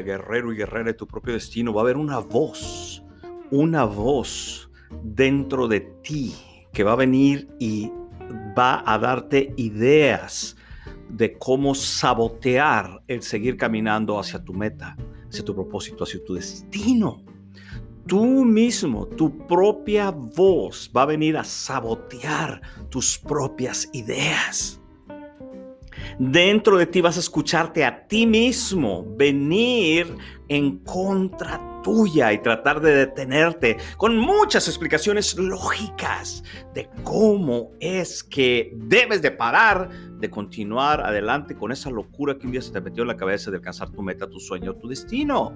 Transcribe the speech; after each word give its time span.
Guerrero 0.00 0.52
y 0.52 0.56
guerrera 0.56 0.86
de 0.86 0.94
tu 0.94 1.06
propio 1.06 1.34
destino, 1.34 1.72
va 1.72 1.80
a 1.80 1.84
haber 1.84 1.96
una 1.96 2.18
voz, 2.18 3.04
una 3.50 3.84
voz 3.84 4.70
dentro 5.02 5.68
de 5.68 5.80
ti 5.80 6.34
que 6.72 6.84
va 6.84 6.92
a 6.92 6.96
venir 6.96 7.48
y 7.58 7.90
va 8.56 8.82
a 8.86 8.98
darte 8.98 9.52
ideas 9.56 10.56
de 11.08 11.38
cómo 11.38 11.74
sabotear 11.74 13.02
el 13.06 13.22
seguir 13.22 13.56
caminando 13.56 14.18
hacia 14.18 14.42
tu 14.42 14.52
meta, 14.52 14.96
hacia 15.28 15.44
tu 15.44 15.54
propósito, 15.54 16.04
hacia 16.04 16.24
tu 16.24 16.34
destino. 16.34 17.22
Tú 18.06 18.44
mismo, 18.44 19.06
tu 19.06 19.46
propia 19.46 20.10
voz 20.10 20.90
va 20.94 21.02
a 21.02 21.06
venir 21.06 21.36
a 21.36 21.44
sabotear 21.44 22.60
tus 22.90 23.18
propias 23.18 23.88
ideas. 23.92 24.80
Dentro 26.18 26.76
de 26.76 26.86
ti 26.86 27.00
vas 27.00 27.16
a 27.16 27.20
escucharte 27.20 27.84
a 27.84 28.06
ti 28.06 28.26
mismo 28.26 29.04
venir 29.16 30.14
en 30.48 30.78
contra 30.78 31.82
tuya 31.82 32.32
y 32.32 32.38
tratar 32.38 32.80
de 32.80 32.94
detenerte 32.94 33.76
con 33.96 34.16
muchas 34.16 34.68
explicaciones 34.68 35.36
lógicas 35.36 36.42
de 36.74 36.88
cómo 37.02 37.72
es 37.78 38.24
que 38.24 38.72
debes 38.74 39.22
de 39.22 39.30
parar 39.30 39.90
de 40.18 40.30
continuar 40.30 41.00
adelante 41.00 41.54
con 41.54 41.72
esa 41.72 41.90
locura 41.90 42.38
que 42.38 42.46
un 42.46 42.52
día 42.52 42.62
se 42.62 42.72
te 42.72 42.80
metió 42.80 43.02
en 43.02 43.08
la 43.08 43.16
cabeza 43.16 43.50
de 43.50 43.58
alcanzar 43.58 43.90
tu 43.90 44.02
meta, 44.02 44.28
tu 44.28 44.40
sueño, 44.40 44.74
tu 44.74 44.88
destino. 44.88 45.52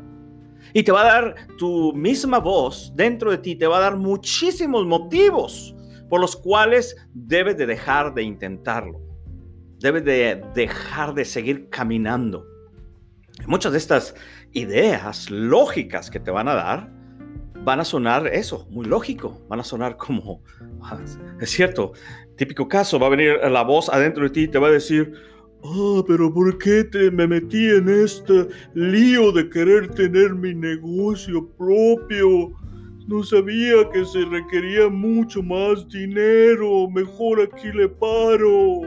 Y 0.72 0.82
te 0.82 0.92
va 0.92 1.00
a 1.02 1.04
dar 1.04 1.34
tu 1.56 1.92
misma 1.94 2.38
voz 2.38 2.92
dentro 2.94 3.30
de 3.30 3.38
ti, 3.38 3.56
te 3.56 3.66
va 3.66 3.78
a 3.78 3.80
dar 3.80 3.96
muchísimos 3.96 4.84
motivos 4.86 5.74
por 6.08 6.20
los 6.20 6.36
cuales 6.36 6.96
debes 7.14 7.56
de 7.56 7.66
dejar 7.66 8.14
de 8.14 8.22
intentarlo. 8.22 9.07
Debes 9.80 10.04
de 10.04 10.42
dejar 10.54 11.14
de 11.14 11.24
seguir 11.24 11.68
caminando. 11.68 12.46
Muchas 13.46 13.72
de 13.72 13.78
estas 13.78 14.14
ideas 14.52 15.30
lógicas 15.30 16.10
que 16.10 16.18
te 16.20 16.30
van 16.30 16.48
a 16.48 16.54
dar 16.54 16.98
van 17.64 17.80
a 17.80 17.84
sonar 17.84 18.26
eso, 18.28 18.66
muy 18.70 18.86
lógico, 18.86 19.44
van 19.48 19.60
a 19.60 19.64
sonar 19.64 19.96
como, 19.96 20.42
es 21.40 21.50
cierto, 21.50 21.92
típico 22.36 22.66
caso, 22.66 22.98
va 22.98 23.08
a 23.08 23.10
venir 23.10 23.36
la 23.50 23.62
voz 23.62 23.88
adentro 23.88 24.24
de 24.24 24.30
ti 24.30 24.42
y 24.44 24.48
te 24.48 24.58
va 24.58 24.68
a 24.68 24.72
decir, 24.72 25.12
ah, 25.62 26.02
pero 26.06 26.32
¿por 26.32 26.56
qué 26.58 26.84
te 26.84 27.10
me 27.10 27.26
metí 27.26 27.68
en 27.68 27.88
este 27.88 28.48
lío 28.74 29.32
de 29.32 29.50
querer 29.50 29.88
tener 29.88 30.34
mi 30.34 30.54
negocio 30.54 31.46
propio? 31.58 32.52
No 33.06 33.22
sabía 33.22 33.88
que 33.92 34.04
se 34.04 34.24
requería 34.24 34.88
mucho 34.88 35.42
más 35.42 35.86
dinero, 35.88 36.88
mejor 36.90 37.42
aquí 37.42 37.68
le 37.72 37.88
paro 37.88 38.82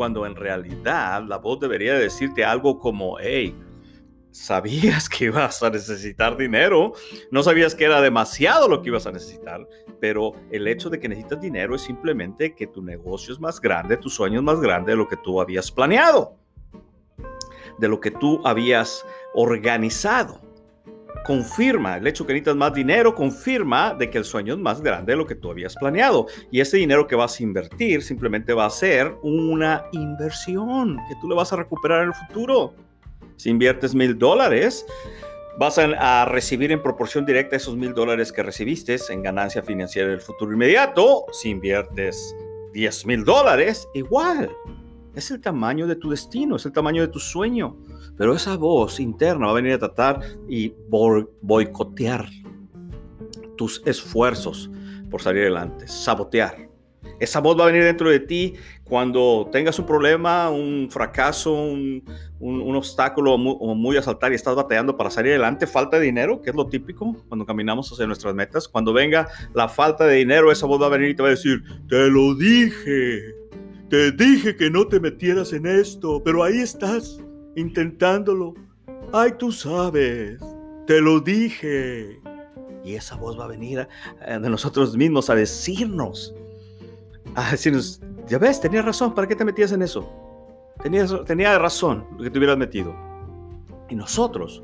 cuando 0.00 0.24
en 0.24 0.34
realidad 0.34 1.24
la 1.28 1.36
voz 1.36 1.60
debería 1.60 1.92
decirte 1.92 2.42
algo 2.42 2.78
como, 2.78 3.18
hey, 3.20 3.54
sabías 4.30 5.10
que 5.10 5.26
ibas 5.26 5.62
a 5.62 5.68
necesitar 5.68 6.38
dinero, 6.38 6.94
no 7.30 7.42
sabías 7.42 7.74
que 7.74 7.84
era 7.84 8.00
demasiado 8.00 8.66
lo 8.66 8.80
que 8.80 8.88
ibas 8.88 9.06
a 9.06 9.12
necesitar, 9.12 9.68
pero 10.00 10.32
el 10.50 10.66
hecho 10.68 10.88
de 10.88 10.98
que 10.98 11.06
necesitas 11.06 11.42
dinero 11.42 11.74
es 11.74 11.82
simplemente 11.82 12.54
que 12.54 12.66
tu 12.66 12.80
negocio 12.80 13.34
es 13.34 13.40
más 13.40 13.60
grande, 13.60 13.98
tu 13.98 14.08
sueño 14.08 14.38
es 14.38 14.42
más 14.42 14.58
grande 14.58 14.92
de 14.92 14.96
lo 14.96 15.06
que 15.06 15.18
tú 15.18 15.38
habías 15.38 15.70
planeado, 15.70 16.34
de 17.76 17.88
lo 17.88 18.00
que 18.00 18.10
tú 18.10 18.40
habías 18.46 19.04
organizado 19.34 20.40
confirma, 21.24 21.96
el 21.96 22.06
hecho 22.06 22.26
que 22.26 22.32
necesitas 22.32 22.56
más 22.56 22.72
dinero 22.72 23.14
confirma 23.14 23.94
de 23.94 24.10
que 24.10 24.18
el 24.18 24.24
sueño 24.24 24.54
es 24.54 24.60
más 24.60 24.80
grande 24.80 25.12
de 25.12 25.16
lo 25.16 25.26
que 25.26 25.34
tú 25.34 25.50
habías 25.50 25.74
planeado. 25.76 26.26
Y 26.50 26.60
ese 26.60 26.76
dinero 26.76 27.06
que 27.06 27.16
vas 27.16 27.38
a 27.38 27.42
invertir 27.42 28.02
simplemente 28.02 28.52
va 28.52 28.66
a 28.66 28.70
ser 28.70 29.14
una 29.22 29.84
inversión 29.92 30.98
que 31.08 31.14
tú 31.20 31.28
le 31.28 31.34
vas 31.34 31.52
a 31.52 31.56
recuperar 31.56 32.02
en 32.02 32.08
el 32.08 32.14
futuro. 32.14 32.74
Si 33.36 33.50
inviertes 33.50 33.94
mil 33.94 34.18
dólares, 34.18 34.84
vas 35.58 35.78
a, 35.78 36.24
recibir 36.24 36.72
en 36.72 36.82
proporción 36.82 37.26
directa 37.26 37.56
esos 37.56 37.76
mil 37.76 37.94
dólares 37.94 38.32
que 38.32 38.42
recibiste 38.42 38.96
en 39.10 39.22
ganancia 39.22 39.62
financiera 39.62 40.08
en 40.08 40.14
el 40.14 40.20
futuro 40.20 40.52
inmediato. 40.52 41.26
Si 41.32 41.50
inviertes 41.50 42.34
10 42.72 43.06
mil 43.06 43.24
dólares, 43.24 43.88
igual. 43.94 44.50
Es 45.14 45.30
el 45.30 45.40
tamaño 45.40 45.86
de 45.86 45.96
tu 45.96 46.10
destino, 46.10 46.56
es 46.56 46.66
el 46.66 46.72
tamaño 46.72 47.02
de 47.02 47.08
tu 47.08 47.18
sueño. 47.18 47.76
Pero 48.16 48.34
esa 48.34 48.56
voz 48.56 49.00
interna 49.00 49.46
va 49.46 49.52
a 49.52 49.54
venir 49.54 49.72
a 49.72 49.78
tratar 49.78 50.20
y 50.48 50.72
boicotear 50.88 52.28
tus 53.56 53.82
esfuerzos 53.84 54.70
por 55.10 55.20
salir 55.20 55.42
adelante, 55.42 55.88
sabotear. 55.88 56.70
Esa 57.18 57.40
voz 57.40 57.58
va 57.58 57.64
a 57.64 57.66
venir 57.66 57.84
dentro 57.84 58.08
de 58.08 58.20
ti 58.20 58.54
cuando 58.84 59.48
tengas 59.52 59.78
un 59.78 59.86
problema, 59.86 60.48
un 60.50 60.88
fracaso, 60.90 61.52
un, 61.52 62.02
obstáculo 62.40 63.36
muy, 63.36 63.56
muy 63.74 63.96
a 63.96 64.02
saltar 64.02 64.32
y 64.32 64.36
estás 64.36 64.54
batallando 64.54 64.96
para 64.96 65.10
salir 65.10 65.32
adelante, 65.32 65.66
falta 65.66 65.98
de 65.98 66.06
dinero, 66.06 66.40
que 66.40 66.50
es 66.50 66.56
lo 66.56 66.66
típico 66.66 67.14
cuando 67.28 67.44
caminamos 67.44 67.92
hacia 67.92 68.06
nuestras 68.06 68.34
metas. 68.34 68.68
Cuando 68.68 68.92
venga 68.92 69.28
la 69.54 69.68
falta 69.68 70.06
de 70.06 70.16
dinero, 70.16 70.50
esa 70.50 70.66
voz 70.66 70.80
va 70.80 70.86
a 70.86 70.90
venir 70.90 71.10
y 71.10 71.14
te 71.14 71.22
va 71.22 71.28
a 71.28 71.32
decir, 71.32 71.62
te 71.88 72.08
lo 72.08 72.34
dije, 72.34 73.39
te 73.90 74.12
dije 74.12 74.56
que 74.56 74.70
no 74.70 74.86
te 74.86 75.00
metieras 75.00 75.52
en 75.52 75.66
esto, 75.66 76.22
pero 76.24 76.44
ahí 76.44 76.58
estás, 76.58 77.20
intentándolo. 77.56 78.54
Ay, 79.12 79.32
tú 79.36 79.50
sabes, 79.50 80.40
te 80.86 81.00
lo 81.00 81.18
dije. 81.18 82.20
Y 82.84 82.94
esa 82.94 83.16
voz 83.16 83.38
va 83.38 83.44
a 83.44 83.48
venir 83.48 83.86
eh, 84.24 84.38
de 84.40 84.48
nosotros 84.48 84.96
mismos 84.96 85.28
a 85.28 85.34
decirnos, 85.34 86.32
a 87.34 87.50
decirnos, 87.50 88.00
ya 88.28 88.38
ves, 88.38 88.60
tenías 88.60 88.84
razón, 88.84 89.12
¿para 89.12 89.26
qué 89.26 89.34
te 89.34 89.44
metías 89.44 89.72
en 89.72 89.82
eso? 89.82 90.08
Tenías, 90.82 91.12
tenía 91.26 91.58
razón 91.58 92.06
lo 92.16 92.22
que 92.22 92.30
te 92.30 92.38
hubieras 92.38 92.56
metido. 92.56 92.94
Y 93.88 93.96
nosotros 93.96 94.62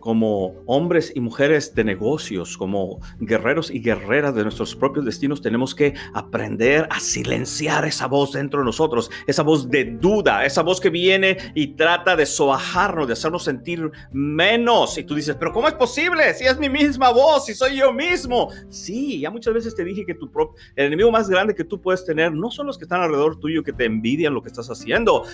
como 0.00 0.54
hombres 0.66 1.12
y 1.14 1.20
mujeres 1.20 1.74
de 1.74 1.84
negocios, 1.84 2.56
como 2.56 3.00
guerreros 3.20 3.70
y 3.70 3.80
guerreras 3.80 4.34
de 4.34 4.42
nuestros 4.42 4.74
propios 4.74 5.04
destinos, 5.04 5.42
tenemos 5.42 5.74
que 5.74 5.94
aprender 6.14 6.86
a 6.90 7.00
silenciar 7.00 7.84
esa 7.84 8.06
voz 8.06 8.32
dentro 8.32 8.60
de 8.60 8.66
nosotros, 8.66 9.10
esa 9.26 9.42
voz 9.42 9.68
de 9.68 9.84
duda, 9.84 10.44
esa 10.44 10.62
voz 10.62 10.80
que 10.80 10.90
viene 10.90 11.36
y 11.54 11.68
trata 11.68 12.16
de 12.16 12.26
sobajarnos, 12.26 13.06
de 13.06 13.12
hacernos 13.12 13.44
sentir 13.44 13.90
menos. 14.12 14.96
Y 14.98 15.04
tú 15.04 15.14
dices, 15.14 15.36
pero 15.38 15.52
¿cómo 15.52 15.68
es 15.68 15.74
posible? 15.74 16.32
Si 16.34 16.44
es 16.44 16.58
mi 16.58 16.68
misma 16.68 17.10
voz, 17.10 17.46
si 17.46 17.54
soy 17.54 17.76
yo 17.76 17.92
mismo. 17.92 18.50
Sí, 18.68 19.20
ya 19.20 19.30
muchas 19.30 19.54
veces 19.54 19.74
te 19.74 19.84
dije 19.84 20.06
que 20.06 20.14
tu 20.14 20.28
el 20.76 20.86
enemigo 20.86 21.10
más 21.10 21.28
grande 21.28 21.54
que 21.54 21.64
tú 21.64 21.80
puedes 21.80 22.04
tener 22.04 22.32
no 22.32 22.50
son 22.50 22.66
los 22.66 22.78
que 22.78 22.84
están 22.84 23.00
alrededor 23.00 23.38
tuyo 23.38 23.62
que 23.62 23.72
te 23.72 23.84
envidian 23.84 24.34
lo 24.34 24.42
que 24.42 24.48
estás 24.48 24.68
haciendo. 24.68 25.24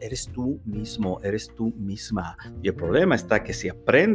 Eres 0.00 0.28
tú 0.32 0.60
mismo, 0.64 1.20
eres 1.22 1.50
tú 1.56 1.72
misma. 1.76 2.36
Y 2.62 2.68
el 2.68 2.74
problema 2.74 3.14
está 3.14 3.42
que 3.42 3.52
si 3.52 3.68
aprendes 3.68 4.11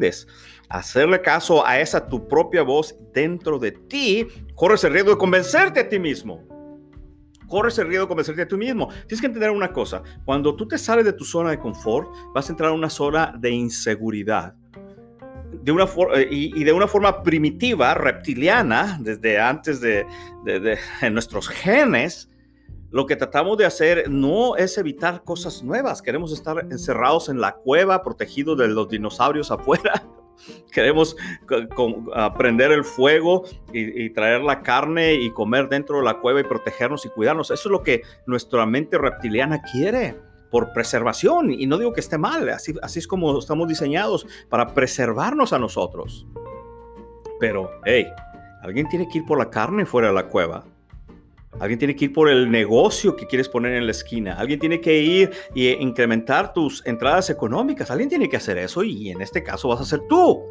hacerle 0.70 1.22
caso 1.22 1.66
a 1.66 1.80
esa 1.80 2.08
tu 2.08 2.28
propia 2.28 2.64
voz 2.64 2.96
dentro 3.14 3.60
de 3.60 3.72
ti, 3.72 4.28
corres 4.56 4.84
el 4.84 4.94
riesgo 4.94 5.12
de 5.12 5.18
convencerte 5.18 5.80
a 5.80 5.90
ti 5.90 6.00
mismo. 6.00 6.46
Corres 7.48 7.78
el 7.78 7.88
riesgo 7.88 8.06
de 8.06 8.10
convencerte 8.10 8.42
a 8.42 8.48
ti 8.48 8.56
mismo. 8.56 8.90
Tienes 9.08 9.22
que 9.22 9.28
entender 9.28 9.52
una 9.52 9.72
cosa, 9.72 10.04
cuando 10.26 10.56
tú 10.56 10.68
te 10.68 10.78
sales 10.78 11.06
de 11.06 11.14
tu 11.14 11.24
zona 11.24 11.52
de 11.52 11.60
confort, 11.60 12.10
vas 12.34 12.50
a 12.50 12.54
entrar 12.54 12.72
en 12.72 12.78
una 12.78 12.90
zona 12.90 13.34
de 13.38 13.52
inseguridad. 13.52 14.56
De 15.64 15.72
una 15.72 15.86
eh, 16.16 16.28
y, 16.30 16.64
de 16.64 16.74
una 16.74 16.88
forma 16.88 17.24
primitiva, 17.24 17.94
reptiliana, 17.94 18.98
desde 19.02 19.40
antes 19.40 19.80
de, 19.80 20.06
de 20.44 20.78
nuestros 21.12 21.48
genes, 21.48 22.30
lo 22.90 23.06
que 23.06 23.16
tratamos 23.16 23.58
de 23.58 23.66
hacer 23.66 24.10
no 24.10 24.56
es 24.56 24.78
evitar 24.78 25.24
cosas 25.24 25.64
nuevas. 25.64 26.02
Queremos 26.02 26.32
estar 26.32 26.60
encerrados 26.72 27.30
en 27.30 27.42
la 27.42 27.56
cueva, 27.56 28.02
protegidos 28.02 28.58
de 28.58 28.68
los 28.70 28.88
dinosaurios 28.90 29.52
afuera. 29.52 30.04
Queremos 30.72 31.18
prender 32.38 32.72
el 32.72 32.84
fuego 32.84 33.44
y, 33.74 34.12
traer 34.12 34.42
la 34.42 34.62
carne 34.62 35.16
y 35.16 35.32
comer 35.32 35.68
dentro 35.68 35.98
de 35.98 36.04
la 36.04 36.20
cueva 36.20 36.40
y 36.40 36.44
protegernos 36.44 37.06
y 37.06 37.10
cuidarnos. 37.10 37.50
Eso 37.50 37.70
es 37.70 37.72
lo 37.72 37.82
que 37.82 38.04
nuestra 38.28 38.66
mente 38.66 38.98
reptiliana 38.98 39.62
quiere. 39.64 40.16
por 40.50 40.72
preservación. 40.72 41.52
Y 41.52 41.66
no 41.66 41.78
digo 41.78 41.92
que 41.92 42.00
esté 42.00 42.18
mal, 42.18 42.48
así, 42.48 42.74
así 42.82 43.00
es 43.00 43.08
como 43.08 43.38
estamos 43.38 43.68
diseñados 43.68 44.26
para 44.48 44.74
preservarnos 44.74 45.52
a 45.52 45.60
nosotros. 45.60 46.26
Pero, 47.38 47.70
hey, 47.84 48.08
alguien 48.62 48.88
tiene 48.88 49.10
que 49.10 49.18
ir 49.18 49.26
por 49.26 49.38
la 49.38 49.50
carne 49.50 49.86
fuera 49.86 50.08
de 50.08 50.14
la 50.14 50.28
cueva. 50.30 50.64
Alguien 51.60 51.80
tiene 51.80 51.96
que 51.96 52.06
ir 52.06 52.14
por 52.14 52.30
el 52.30 52.52
negocio 52.52 53.16
que 53.16 53.26
quieres 53.26 53.50
poner 53.50 53.74
en 53.74 53.86
la 53.86 53.92
esquina. 53.92 54.34
Alguien 54.34 54.60
tiene 54.60 54.80
que 54.80 55.02
ir 55.02 55.32
y 55.56 55.70
incrementar 55.70 56.54
tus 56.54 56.86
entradas 56.86 57.30
económicas. 57.30 57.90
Alguien 57.90 58.10
tiene 58.10 58.30
que 58.30 58.38
hacer 58.38 58.58
eso 58.58 58.84
y 58.84 59.10
en 59.10 59.22
este 59.22 59.44
caso 59.44 59.70
vas 59.70 59.82
a 59.82 59.86
ser 59.86 60.02
tú 60.08 60.44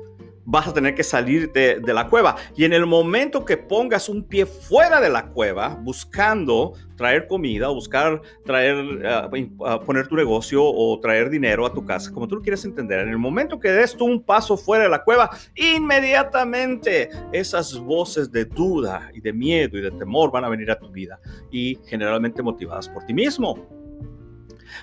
vas 0.47 0.69
a 0.69 0.73
tener 0.73 0.95
que 0.95 1.03
salir 1.03 1.53
de, 1.53 1.83
la 1.93 2.09
cueva. 2.09 2.37
Y 2.57 2.65
en 2.65 2.73
el 2.73 2.87
momento 2.87 3.45
que 3.45 3.57
pongas 3.57 4.09
un 4.09 4.23
pie 4.23 4.47
fuera 4.47 5.01
de 5.01 5.11
la 5.11 5.27
cueva, 5.27 5.79
buscando 5.83 6.73
traer 6.97 7.27
comida 7.27 7.69
buscar 7.69 8.23
traer, 8.45 8.77
eh, 9.05 9.51
poner 9.85 10.07
tu 10.07 10.17
negocio 10.17 10.63
o 10.65 10.99
traer 10.99 11.29
dinero 11.29 11.67
a 11.67 11.73
tu 11.73 11.85
casa, 11.85 12.11
como 12.11 12.27
tú 12.27 12.37
lo 12.37 12.43
quieres 12.43 12.65
entender, 12.65 13.01
en 13.01 13.11
el 13.11 13.19
momento 13.19 13.61
que 13.61 13.71
des 13.71 13.95
tú 13.95 14.07
un 14.07 14.23
paso 14.23 14.57
fuera 14.57 14.85
de 14.85 14.91
la 14.91 15.05
cueva, 15.05 15.29
inmediatamente 15.55 17.11
esas 17.33 17.79
voces 17.79 18.31
de 18.33 18.47
duda 18.47 19.11
y 19.13 19.21
de 19.21 19.33
miedo 19.33 19.77
y 19.77 19.83
de 19.83 19.91
temor 19.91 20.31
van 20.31 20.45
a 20.45 20.49
venir 20.49 20.71
a 20.71 20.79
tu 20.79 20.91
vida 20.91 21.21
y 21.51 21.79
generalmente 21.87 22.43
motivadas 22.43 22.89
por 22.89 23.05
ti 23.05 23.13
mismo. 23.13 23.76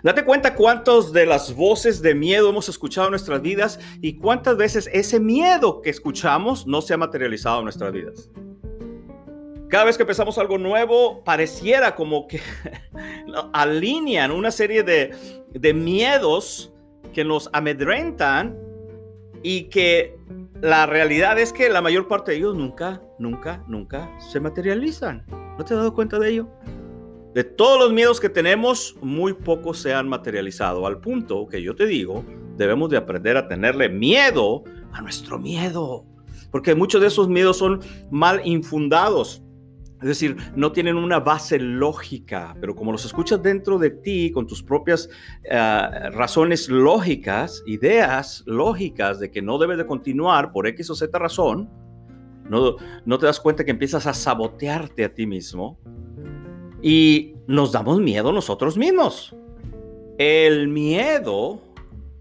Date 0.02 0.26
cuenta 0.26 0.56
cuántos 0.56 1.14
de 1.14 1.26
las 1.26 1.56
voces 1.56 2.02
de 2.02 2.16
miedo 2.16 2.50
hemos 2.50 2.70
escuchado 2.70 3.08
en 3.08 3.12
nuestras 3.12 3.42
vidas 3.42 3.80
y 4.02 4.18
cuántas 4.18 4.58
veces 4.58 4.90
ese 4.92 5.20
miedo 5.20 5.82
que 5.82 5.90
escuchamos 5.90 6.66
no 6.66 6.82
se 6.82 6.94
ha 6.94 6.98
materializado 6.98 7.60
en 7.60 7.66
nuestras 7.66 7.92
vidas. 7.92 8.30
Cada 9.70 9.86
vez 9.86 9.98
que 9.98 10.04
empezamos 10.04 10.38
algo 10.38 10.58
nuevo, 10.58 11.24
pareciera 11.24 11.96
como 11.96 12.28
que 12.28 12.40
alinean 13.54 14.32
una 14.32 14.52
serie 14.52 14.84
de, 14.84 15.16
de 15.52 15.74
miedos 15.74 16.72
que 17.12 17.24
nos 17.24 17.50
amedrentan 17.54 18.58
y 19.42 19.66
que 19.66 20.16
la 20.62 20.86
realidad 20.86 21.38
es 21.40 21.52
que 21.52 21.70
la 21.70 21.82
mayor 21.82 22.08
parte 22.08 22.32
de 22.32 22.38
ellos 22.38 22.56
nunca, 22.56 23.02
nunca, 23.20 23.64
nunca 23.68 24.10
se 24.20 24.40
materializan. 24.40 25.26
¿No 25.58 25.66
te 25.66 25.74
has 25.74 25.80
dado 25.80 25.94
cuenta 25.94 26.20
de 26.20 26.30
ello? 26.30 26.48
De 27.34 27.44
todos 27.44 27.80
los 27.80 27.92
miedos 27.92 28.20
que 28.20 28.30
tenemos, 28.30 28.96
muy 29.02 29.34
pocos 29.34 29.80
se 29.80 29.92
han 29.92 30.08
materializado, 30.08 30.86
al 30.86 31.00
punto 31.00 31.48
que 31.48 31.64
yo 31.64 31.76
te 31.76 31.88
digo, 31.88 32.24
debemos 32.58 32.92
de 32.92 32.98
aprender 32.98 33.38
a 33.38 33.48
tenerle 33.48 33.90
miedo 33.90 34.64
a 34.92 35.02
nuestro 35.02 35.40
miedo, 35.40 36.06
porque 36.52 36.76
muchos 36.76 37.02
de 37.02 37.08
esos 37.08 37.28
miedos 37.28 37.58
son 37.58 37.80
mal 38.12 38.42
infundados. 38.46 39.42
Es 40.00 40.10
decir, 40.10 40.38
no 40.56 40.74
tienen 40.74 40.96
una 40.96 41.22
base 41.22 41.58
lógica, 41.58 42.56
pero 42.62 42.76
como 42.76 42.92
los 42.92 43.04
escuchas 43.04 43.42
dentro 43.42 43.80
de 43.80 43.90
ti 43.90 44.30
con 44.32 44.46
tus 44.46 44.62
propias 44.62 45.10
eh, 45.44 46.10
razones 46.12 46.70
lógicas, 46.70 47.64
ideas 47.66 48.44
lógicas 48.46 49.20
de 49.20 49.32
que 49.32 49.42
no 49.42 49.58
debes 49.58 49.80
de 49.80 49.88
continuar 49.88 50.52
por 50.52 50.68
X 50.68 50.92
o 50.92 50.96
Z 50.96 51.18
razón, 51.18 51.68
no, 52.48 52.76
no 53.06 53.18
te 53.18 53.26
das 53.26 53.40
cuenta 53.40 53.64
que 53.64 53.72
empiezas 53.72 54.06
a 54.06 54.14
sabotearte 54.14 55.06
a 55.06 55.14
ti 55.14 55.26
mismo 55.26 55.80
y 56.84 57.36
nos 57.48 57.72
damos 57.72 58.02
miedo 58.02 58.34
nosotros 58.34 58.78
mismos. 58.78 59.34
El 60.18 60.68
miedo, 60.68 61.62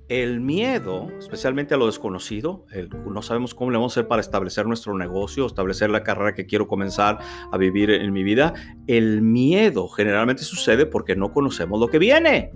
el 0.08 0.40
miedo, 0.40 1.10
especialmente 1.18 1.74
a 1.74 1.76
lo 1.76 1.86
desconocido, 1.86 2.64
no 3.04 3.22
sabemos 3.22 3.54
cómo 3.54 3.72
le 3.72 3.78
vamos 3.78 3.92
a 3.92 4.00
hacer 4.00 4.08
para 4.08 4.20
establecer 4.20 4.66
nuestro 4.66 4.96
negocio, 4.96 5.46
establecer 5.46 5.90
la 5.90 6.04
carrera 6.04 6.32
que 6.32 6.46
quiero 6.46 6.68
comenzar 6.68 7.18
a 7.50 7.58
vivir 7.58 7.90
en 7.90 8.12
mi 8.12 8.22
vida. 8.22 8.54
El 8.86 9.20
miedo 9.20 9.88
generalmente 9.88 10.44
sucede 10.44 10.86
porque 10.86 11.16
no 11.16 11.32
conocemos 11.32 11.80
lo 11.80 11.88
que 11.88 11.98
viene. 11.98 12.52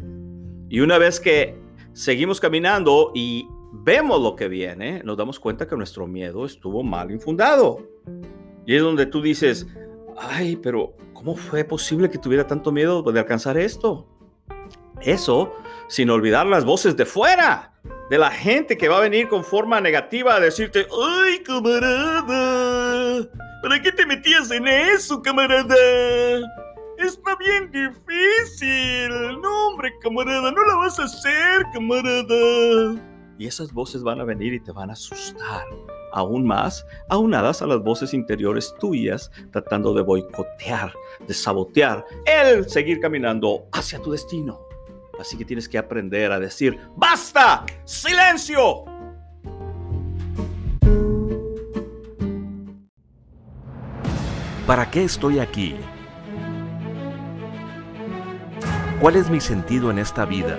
Y 0.68 0.80
una 0.80 0.98
vez 0.98 1.18
que 1.18 1.58
seguimos 1.92 2.40
caminando 2.40 3.10
y 3.14 3.48
vemos 3.72 4.22
lo 4.22 4.36
que 4.36 4.48
viene, 4.48 5.02
nos 5.02 5.16
damos 5.16 5.40
cuenta 5.40 5.66
que 5.66 5.76
nuestro 5.76 6.06
miedo 6.06 6.44
estuvo 6.44 6.84
mal 6.84 7.10
infundado. 7.10 7.78
Y 8.64 8.76
es 8.76 8.82
donde 8.82 9.06
tú 9.06 9.20
dices, 9.22 9.66
ay, 10.16 10.56
pero 10.56 10.94
¿cómo 11.26 11.36
fue 11.36 11.64
posible 11.64 12.08
que 12.08 12.18
tuviera 12.18 12.46
tanto 12.46 12.70
miedo 12.70 13.02
de 13.02 13.18
alcanzar 13.18 13.58
esto? 13.58 14.06
Eso 15.00 15.52
sin 15.88 16.08
olvidar 16.08 16.46
las 16.46 16.64
voces 16.64 16.96
de 16.96 17.04
fuera, 17.04 17.72
de 18.08 18.16
la 18.16 18.30
gente 18.30 18.78
que 18.78 18.88
va 18.88 18.98
a 18.98 19.00
venir 19.00 19.26
con 19.26 19.42
forma 19.42 19.80
negativa 19.80 20.36
a 20.36 20.40
decirte, 20.40 20.86
ay, 20.88 21.42
camarada, 21.42 23.28
¿para 23.60 23.82
qué 23.82 23.90
te 23.90 24.06
metías 24.06 24.52
en 24.52 24.68
eso, 24.68 25.20
camarada? 25.20 25.74
Está 26.98 27.34
bien 27.40 27.72
difícil. 27.72 29.40
No, 29.42 29.70
hombre, 29.70 29.92
camarada, 30.02 30.52
no 30.52 30.64
la 30.64 30.76
vas 30.76 31.00
a 31.00 31.04
hacer, 31.06 31.64
camarada. 31.72 33.15
Y 33.38 33.46
esas 33.46 33.72
voces 33.72 34.02
van 34.02 34.20
a 34.20 34.24
venir 34.24 34.54
y 34.54 34.60
te 34.60 34.72
van 34.72 34.90
a 34.90 34.94
asustar 34.94 35.64
aún 36.12 36.46
más, 36.46 36.86
aunadas 37.10 37.60
a 37.60 37.66
las 37.66 37.82
voces 37.82 38.14
interiores 38.14 38.74
tuyas, 38.80 39.30
tratando 39.52 39.92
de 39.92 40.00
boicotear, 40.00 40.92
de 41.26 41.34
sabotear 41.34 42.06
el 42.24 42.68
seguir 42.70 43.00
caminando 43.00 43.66
hacia 43.72 44.00
tu 44.00 44.12
destino. 44.12 44.60
Así 45.20 45.36
que 45.36 45.44
tienes 45.44 45.68
que 45.68 45.76
aprender 45.76 46.32
a 46.32 46.40
decir, 46.40 46.78
¡basta! 46.96 47.66
¡Silencio! 47.84 48.84
¿Para 54.66 54.90
qué 54.90 55.04
estoy 55.04 55.38
aquí? 55.38 55.76
¿Cuál 59.00 59.16
es 59.16 59.28
mi 59.28 59.40
sentido 59.40 59.90
en 59.90 59.98
esta 59.98 60.24
vida? 60.24 60.58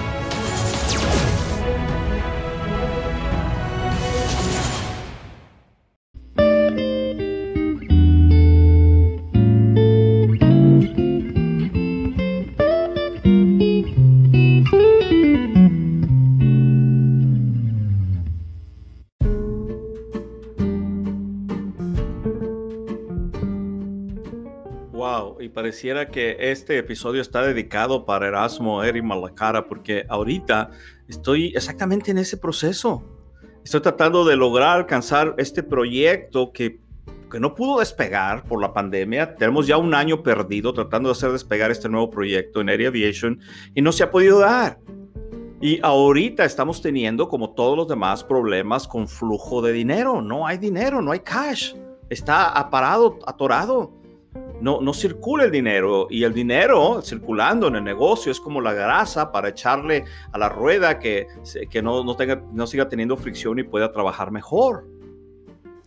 Pareciera 25.61 26.07
que 26.07 26.37
este 26.39 26.79
episodio 26.79 27.21
está 27.21 27.43
dedicado 27.43 28.03
para 28.03 28.27
Erasmo 28.27 28.83
Eri 28.83 29.03
Malacara, 29.03 29.67
porque 29.67 30.07
ahorita 30.09 30.71
estoy 31.07 31.53
exactamente 31.55 32.09
en 32.09 32.17
ese 32.17 32.37
proceso. 32.37 33.03
Estoy 33.63 33.81
tratando 33.81 34.25
de 34.25 34.35
lograr 34.35 34.75
alcanzar 34.77 35.35
este 35.37 35.61
proyecto 35.61 36.51
que, 36.51 36.79
que 37.29 37.39
no 37.39 37.53
pudo 37.53 37.77
despegar 37.77 38.43
por 38.45 38.59
la 38.59 38.73
pandemia. 38.73 39.35
Tenemos 39.35 39.67
ya 39.67 39.77
un 39.77 39.93
año 39.93 40.23
perdido 40.23 40.73
tratando 40.73 41.09
de 41.09 41.11
hacer 41.11 41.31
despegar 41.31 41.69
este 41.69 41.87
nuevo 41.89 42.09
proyecto 42.09 42.59
en 42.59 42.69
Air 42.69 42.87
Aviation 42.87 43.39
y 43.75 43.83
no 43.83 43.91
se 43.91 44.01
ha 44.01 44.09
podido 44.09 44.39
dar. 44.39 44.79
Y 45.61 45.79
ahorita 45.83 46.43
estamos 46.43 46.81
teniendo, 46.81 47.29
como 47.29 47.51
todos 47.51 47.77
los 47.77 47.87
demás, 47.87 48.23
problemas 48.23 48.87
con 48.87 49.07
flujo 49.07 49.61
de 49.61 49.73
dinero. 49.73 50.23
No 50.23 50.47
hay 50.47 50.57
dinero, 50.57 51.03
no 51.03 51.11
hay 51.11 51.19
cash. 51.19 51.75
Está 52.09 52.49
aparado, 52.49 53.19
atorado 53.27 54.00
no, 54.61 54.79
no 54.79 54.93
circula 54.93 55.45
el 55.45 55.51
dinero 55.51 56.07
y 56.09 56.23
el 56.23 56.33
dinero 56.33 57.01
circulando 57.01 57.67
en 57.67 57.75
el 57.75 57.83
negocio 57.83 58.31
es 58.31 58.39
como 58.39 58.61
la 58.61 58.73
grasa 58.73 59.31
para 59.31 59.49
echarle 59.49 60.05
a 60.31 60.37
la 60.37 60.49
rueda 60.49 60.99
que, 60.99 61.27
que 61.69 61.81
no, 61.81 62.03
no, 62.03 62.15
tenga, 62.15 62.43
no 62.53 62.67
siga 62.67 62.87
teniendo 62.87 63.17
fricción 63.17 63.59
y 63.59 63.63
pueda 63.63 63.91
trabajar 63.91 64.31
mejor. 64.31 64.87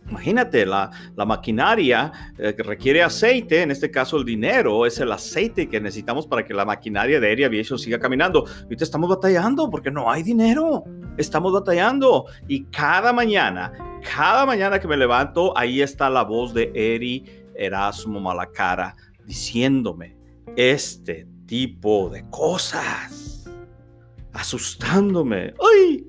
Imagínate, 0.07 0.67
la, 0.67 0.91
la 1.15 1.25
maquinaria 1.25 2.11
eh, 2.37 2.53
que 2.55 2.61
requiere 2.61 3.01
aceite, 3.01 3.63
en 3.63 3.71
este 3.71 3.89
caso 3.89 4.17
el 4.17 4.25
dinero, 4.25 4.85
es 4.85 4.99
el 4.99 5.11
aceite 5.11 5.67
que 5.67 5.81
necesitamos 5.81 6.27
para 6.27 6.45
que 6.45 6.53
la 6.53 6.63
maquinaria 6.63 7.19
de 7.19 7.31
Air 7.31 7.45
Aviation 7.45 7.79
siga 7.79 7.97
caminando. 7.97 8.45
Ahorita 8.63 8.83
estamos 8.83 9.09
batallando 9.09 9.67
porque 9.69 9.89
no 9.89 10.11
hay 10.11 10.21
dinero. 10.21 10.83
Estamos 11.17 11.51
batallando. 11.53 12.25
Y 12.47 12.65
cada 12.65 13.13
mañana, 13.13 13.71
cada 14.15 14.45
mañana 14.45 14.79
que 14.79 14.87
me 14.87 14.95
levanto, 14.95 15.57
ahí 15.57 15.81
está 15.81 16.07
la 16.11 16.23
voz 16.23 16.53
de 16.53 16.71
Eri 16.75 17.44
Erasmo 17.57 18.19
Malacara 18.19 18.95
diciéndome 19.25 20.17
este 20.55 21.27
tipo 21.45 22.09
de 22.09 22.29
cosas, 22.29 23.49
asustándome. 24.33 25.53
¡Ay! 25.59 26.07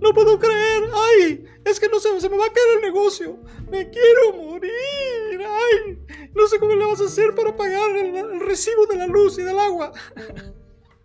No 0.00 0.12
puedo 0.12 0.38
creer. 0.38 0.84
Ay, 0.92 1.44
es 1.64 1.80
que 1.80 1.88
no 1.88 1.98
sé, 1.98 2.20
se 2.20 2.28
me 2.28 2.36
va 2.36 2.46
a 2.46 2.52
caer 2.52 2.76
el 2.76 2.82
negocio. 2.82 3.38
Me 3.70 3.88
quiero 3.90 4.32
morir. 4.36 4.72
Ay, 5.40 5.98
no 6.34 6.46
sé 6.46 6.58
cómo 6.58 6.74
le 6.74 6.84
vas 6.84 7.00
a 7.00 7.04
hacer 7.04 7.34
para 7.34 7.56
pagar 7.56 7.96
el, 7.96 8.40
recibo 8.40 8.86
de 8.86 8.96
la 8.96 9.06
luz 9.06 9.38
y 9.38 9.42
del 9.42 9.58
agua. 9.58 9.92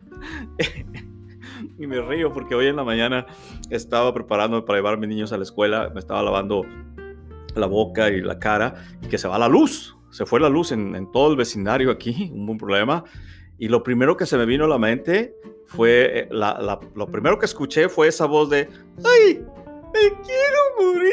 y 1.80 1.88
me 1.88 2.02
río 2.02 2.34
porque 2.34 2.56
hoy 2.56 2.68
en 2.68 2.76
la 2.76 2.84
mañana 2.84 3.26
estaba 3.70 4.14
preparándome 4.14 4.64
para 4.64 4.80
llevar 4.80 4.96
a 4.96 4.98
mis 4.98 5.10
niños 5.10 5.32
a 5.32 5.38
la 5.38 5.44
escuela. 5.44 5.90
Me 5.94 6.00
estaba 6.00 6.24
lavando 6.24 6.66
la 7.60 7.68
boca 7.68 8.10
y 8.10 8.22
la 8.22 8.40
cara 8.40 8.76
y 9.02 9.08
que 9.08 9.18
se 9.18 9.28
va 9.28 9.38
la 9.38 9.48
luz. 9.48 9.96
Se 10.12 10.26
fue 10.26 10.40
la 10.40 10.50
luz 10.50 10.72
en, 10.72 10.96
en 10.96 11.12
todo 11.12 11.30
el 11.30 11.38
vecindario 11.38 11.92
aquí, 11.92 12.32
un 12.34 12.46
buen 12.46 12.58
problema. 12.58 13.04
Y 13.58 13.68
lo 13.68 13.84
primero 13.84 14.16
que 14.16 14.26
se 14.26 14.38
me 14.38 14.46
vino 14.46 14.66
a 14.66 14.68
la 14.70 14.78
mente 14.78 15.36
fue, 15.66 16.20
eh, 16.20 16.28
la, 16.32 16.80
lo 16.96 17.08
primero 17.08 17.38
que 17.38 17.46
escuché 17.46 17.90
fue 17.90 18.08
esa 18.08 18.26
voz 18.26 18.50
de, 18.50 18.70
¡ay! 19.04 19.46
¡Me 19.94 20.00
quiero 20.24 20.60
morir! 20.80 21.12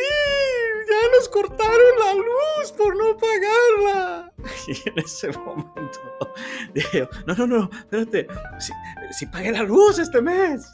¡Ya 0.88 1.17
nos 1.17 1.29
cortaron 1.29 1.99
la 1.99 2.15
luz 2.15 2.73
por 2.76 2.97
no 2.97 3.17
pagarla! 3.17 4.33
Y 4.69 4.88
en 4.88 4.99
ese 4.99 5.31
momento 5.33 6.00
dije, 6.75 7.09
no, 7.26 7.35
no, 7.35 7.47
no, 7.47 7.71
espérate, 7.73 8.29
si, 8.59 8.73
si 9.19 9.26
pagué 9.26 9.50
la 9.50 9.62
luz 9.62 9.99
este 9.99 10.23
mes. 10.23 10.67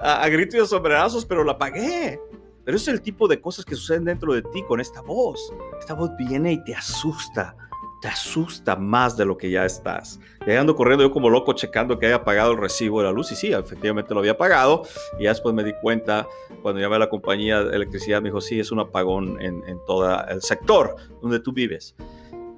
A, 0.00 0.22
a 0.22 0.28
gritos 0.28 0.60
y 0.60 0.66
sombrerazos, 0.66 1.24
pero 1.24 1.44
la 1.44 1.56
pagué. 1.56 2.20
Pero 2.64 2.76
es 2.76 2.86
el 2.88 3.02
tipo 3.02 3.28
de 3.28 3.40
cosas 3.40 3.64
que 3.64 3.74
suceden 3.74 4.04
dentro 4.04 4.34
de 4.34 4.42
ti 4.42 4.62
con 4.66 4.80
esta 4.80 5.00
voz. 5.00 5.52
Esta 5.78 5.94
voz 5.94 6.10
viene 6.18 6.52
y 6.52 6.64
te 6.64 6.74
asusta 6.74 7.56
te 8.02 8.08
asusta 8.08 8.74
más 8.74 9.16
de 9.16 9.24
lo 9.24 9.38
que 9.38 9.48
ya 9.48 9.64
estás. 9.64 10.18
Llegando 10.44 10.74
corriendo 10.74 11.04
yo 11.04 11.12
como 11.12 11.30
loco 11.30 11.52
checando 11.52 12.00
que 12.00 12.06
haya 12.06 12.24
pagado 12.24 12.50
el 12.50 12.58
recibo 12.58 12.98
de 12.98 13.06
la 13.06 13.12
luz 13.12 13.30
y 13.30 13.36
sí, 13.36 13.52
efectivamente 13.52 14.12
lo 14.12 14.18
había 14.18 14.36
pagado 14.36 14.82
y 15.18 15.22
ya 15.22 15.30
después 15.30 15.54
me 15.54 15.62
di 15.62 15.72
cuenta 15.80 16.26
cuando 16.62 16.80
llamé 16.80 16.96
a 16.96 16.98
la 16.98 17.08
compañía 17.08 17.62
de 17.62 17.76
electricidad 17.76 18.20
me 18.20 18.30
dijo, 18.30 18.40
sí, 18.40 18.58
es 18.58 18.72
un 18.72 18.80
apagón 18.80 19.40
en, 19.40 19.62
en 19.68 19.78
todo 19.86 20.20
el 20.26 20.42
sector 20.42 20.96
donde 21.22 21.38
tú 21.38 21.52
vives. 21.52 21.94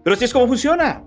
Pero 0.03 0.15
así 0.15 0.25
es 0.25 0.33
como 0.33 0.49
funciona. 0.49 1.05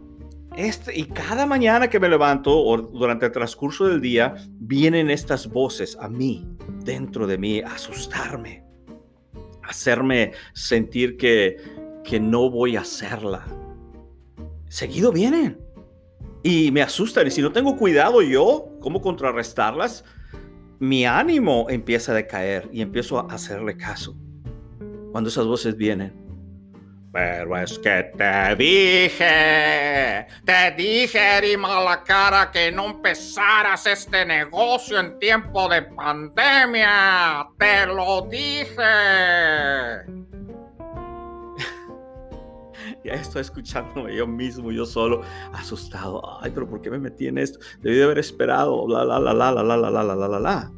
Este, 0.55 0.97
y 0.97 1.05
cada 1.05 1.47
mañana 1.47 1.89
que 1.89 1.99
me 1.99 2.07
levanto 2.07 2.55
o 2.55 2.77
durante 2.77 3.25
el 3.25 3.31
transcurso 3.31 3.87
del 3.87 4.01
día 4.01 4.35
vienen 4.59 5.09
estas 5.09 5.47
voces 5.47 5.97
a 5.99 6.07
mí, 6.09 6.47
dentro 6.83 7.25
de 7.25 7.39
mí, 7.39 7.61
a 7.61 7.73
asustarme, 7.73 8.66
hacerme 9.67 10.33
sentir 10.53 11.17
que, 11.17 11.57
que 12.03 12.19
no 12.19 12.49
voy 12.49 12.75
a 12.75 12.81
hacerla, 12.81 13.45
seguido 14.69 15.11
vienen. 15.11 15.59
Y 16.43 16.71
me 16.71 16.81
asustan. 16.81 17.27
Y 17.27 17.31
si 17.31 17.41
no 17.41 17.51
tengo 17.51 17.75
cuidado 17.77 18.21
yo, 18.21 18.69
¿cómo 18.79 19.01
contrarrestarlas? 19.01 20.05
Mi 20.79 21.05
ánimo 21.05 21.67
empieza 21.69 22.11
a 22.11 22.15
decaer 22.15 22.69
y 22.71 22.81
empiezo 22.81 23.19
a 23.19 23.33
hacerle 23.33 23.75
caso. 23.75 24.15
Cuando 25.11 25.29
esas 25.29 25.45
voces 25.45 25.75
vienen. 25.75 26.26
Pero 27.17 27.57
es 27.57 27.79
que 27.79 28.11
te 28.15 28.55
dije, 28.55 30.27
te 30.45 30.71
dije, 30.77 31.37
Eri 31.39 31.57
cara 32.05 32.51
que 32.51 32.71
no 32.71 32.91
empezaras 32.91 33.87
este 33.87 34.23
negocio 34.23 34.99
en 34.99 35.17
tiempo 35.17 35.67
de 35.67 35.81
pandemia. 35.81 37.47
Te 37.57 37.87
lo 37.87 38.21
dije. 38.29 38.75
ya 43.03 43.13
estoy 43.13 43.41
escuchándome 43.41 44.15
yo 44.15 44.27
mismo, 44.27 44.71
yo 44.71 44.85
solo, 44.85 45.23
asustado. 45.53 46.21
Ay, 46.39 46.51
pero 46.53 46.69
¿por 46.69 46.81
qué 46.81 46.91
me 46.91 46.99
metí 46.99 47.25
en 47.25 47.39
esto? 47.39 47.57
Debí 47.79 47.95
de 47.95 48.03
haber 48.03 48.19
esperado, 48.19 48.87
la, 48.87 49.03
la, 49.03 49.19
la, 49.19 49.33
la, 49.33 49.51
la, 49.51 49.63
la, 49.63 49.75
la, 49.75 49.89
la, 49.89 50.03
la, 50.03 50.27
la, 50.27 50.39
la. 50.39 50.71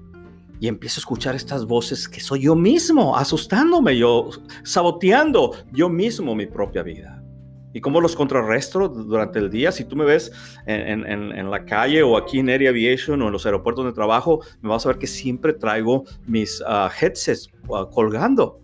Y 0.59 0.67
empiezo 0.67 0.99
a 0.99 1.01
escuchar 1.01 1.35
estas 1.35 1.65
voces 1.65 2.07
que 2.07 2.19
soy 2.19 2.41
yo 2.41 2.55
mismo, 2.55 3.15
asustándome, 3.15 3.97
yo, 3.97 4.29
saboteando 4.63 5.53
yo 5.71 5.89
mismo 5.89 6.35
mi 6.35 6.47
propia 6.47 6.83
vida. 6.83 7.23
¿Y 7.71 7.81
cómo 7.81 8.01
los 8.01 8.15
contrarresto 8.15 8.89
durante 8.89 9.39
el 9.39 9.49
día? 9.49 9.71
Si 9.71 9.85
tú 9.85 9.95
me 9.95 10.03
ves 10.03 10.31
en, 10.65 11.05
en, 11.05 11.31
en, 11.31 11.51
la 11.51 11.65
calle 11.65 12.01
o 12.01 12.17
aquí 12.17 12.39
en 12.39 12.49
Air 12.49 12.67
Aviation 12.67 13.21
o 13.21 13.27
en 13.27 13.31
los 13.31 13.45
aeropuertos 13.45 13.85
donde 13.85 13.95
trabajo, 13.95 14.41
me 14.61 14.69
vas 14.69 14.85
a 14.85 14.89
ver 14.89 14.97
que 14.97 15.05
siempre 15.05 15.53
traigo 15.53 16.03
mis 16.25 16.61
uh, 16.61 16.89
headsets 16.99 17.51
uh, 17.67 17.87
colgando 17.89 18.59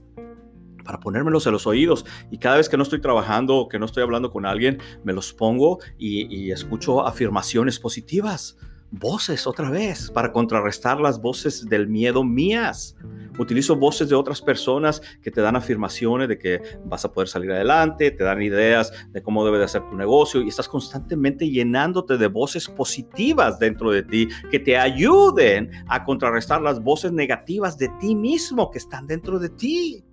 para 0.85 0.99
ponérmelos 0.99 1.45
en 1.47 1.51
los 1.51 1.67
oídos. 1.67 2.05
Y 2.31 2.37
cada 2.37 2.57
vez 2.57 2.69
que 2.69 2.77
no 2.77 2.83
estoy 2.83 3.01
trabajando 3.01 3.57
o 3.57 3.67
que 3.67 3.77
no 3.77 3.85
estoy 3.85 4.03
hablando 4.03 4.31
con 4.31 4.45
alguien, 4.45 4.79
me 5.03 5.11
los 5.11 5.33
pongo 5.33 5.79
y, 5.97 6.51
escucho 6.51 7.05
afirmaciones 7.05 7.79
positivas. 7.79 8.57
Voces 8.97 9.45
otra 9.45 9.69
vez 9.69 10.09
para 10.09 10.31
contrarrestar 10.31 11.01
las 11.01 11.19
voces 11.19 11.65
del 11.65 11.85
miedo 11.85 12.23
mías. 12.23 12.95
Utilizo 13.37 13.75
voces 13.75 14.07
de 14.07 14.15
otras 14.15 14.41
personas 14.41 15.01
que 15.21 15.31
te 15.31 15.41
dan 15.41 15.57
afirmaciones 15.57 16.29
de 16.29 16.39
que 16.39 16.61
vas 16.85 17.03
a 17.03 17.11
poder 17.11 17.27
salir 17.27 17.51
adelante, 17.51 18.11
te 18.11 18.23
dan 18.23 18.41
ideas 18.41 18.93
de 19.11 19.21
cómo 19.21 19.43
debe 19.43 19.57
de 19.57 19.65
hacer 19.65 19.81
tu 19.89 19.97
negocio 19.97 20.41
y 20.41 20.47
estás 20.47 20.69
constantemente 20.69 21.49
llenándote 21.49 22.17
de 22.17 22.27
voces 22.27 22.69
positivas 22.69 23.59
dentro 23.59 23.91
de 23.91 24.03
ti 24.03 24.29
que 24.49 24.59
te 24.59 24.77
ayuden 24.77 25.71
a 25.87 26.05
contrarrestar 26.05 26.61
las 26.61 26.81
voces 26.81 27.11
negativas 27.11 27.77
de 27.77 27.89
ti 27.99 28.15
mismo 28.15 28.71
que 28.71 28.77
están 28.77 29.07
dentro 29.07 29.39
de 29.39 29.49
ti. 29.49 30.05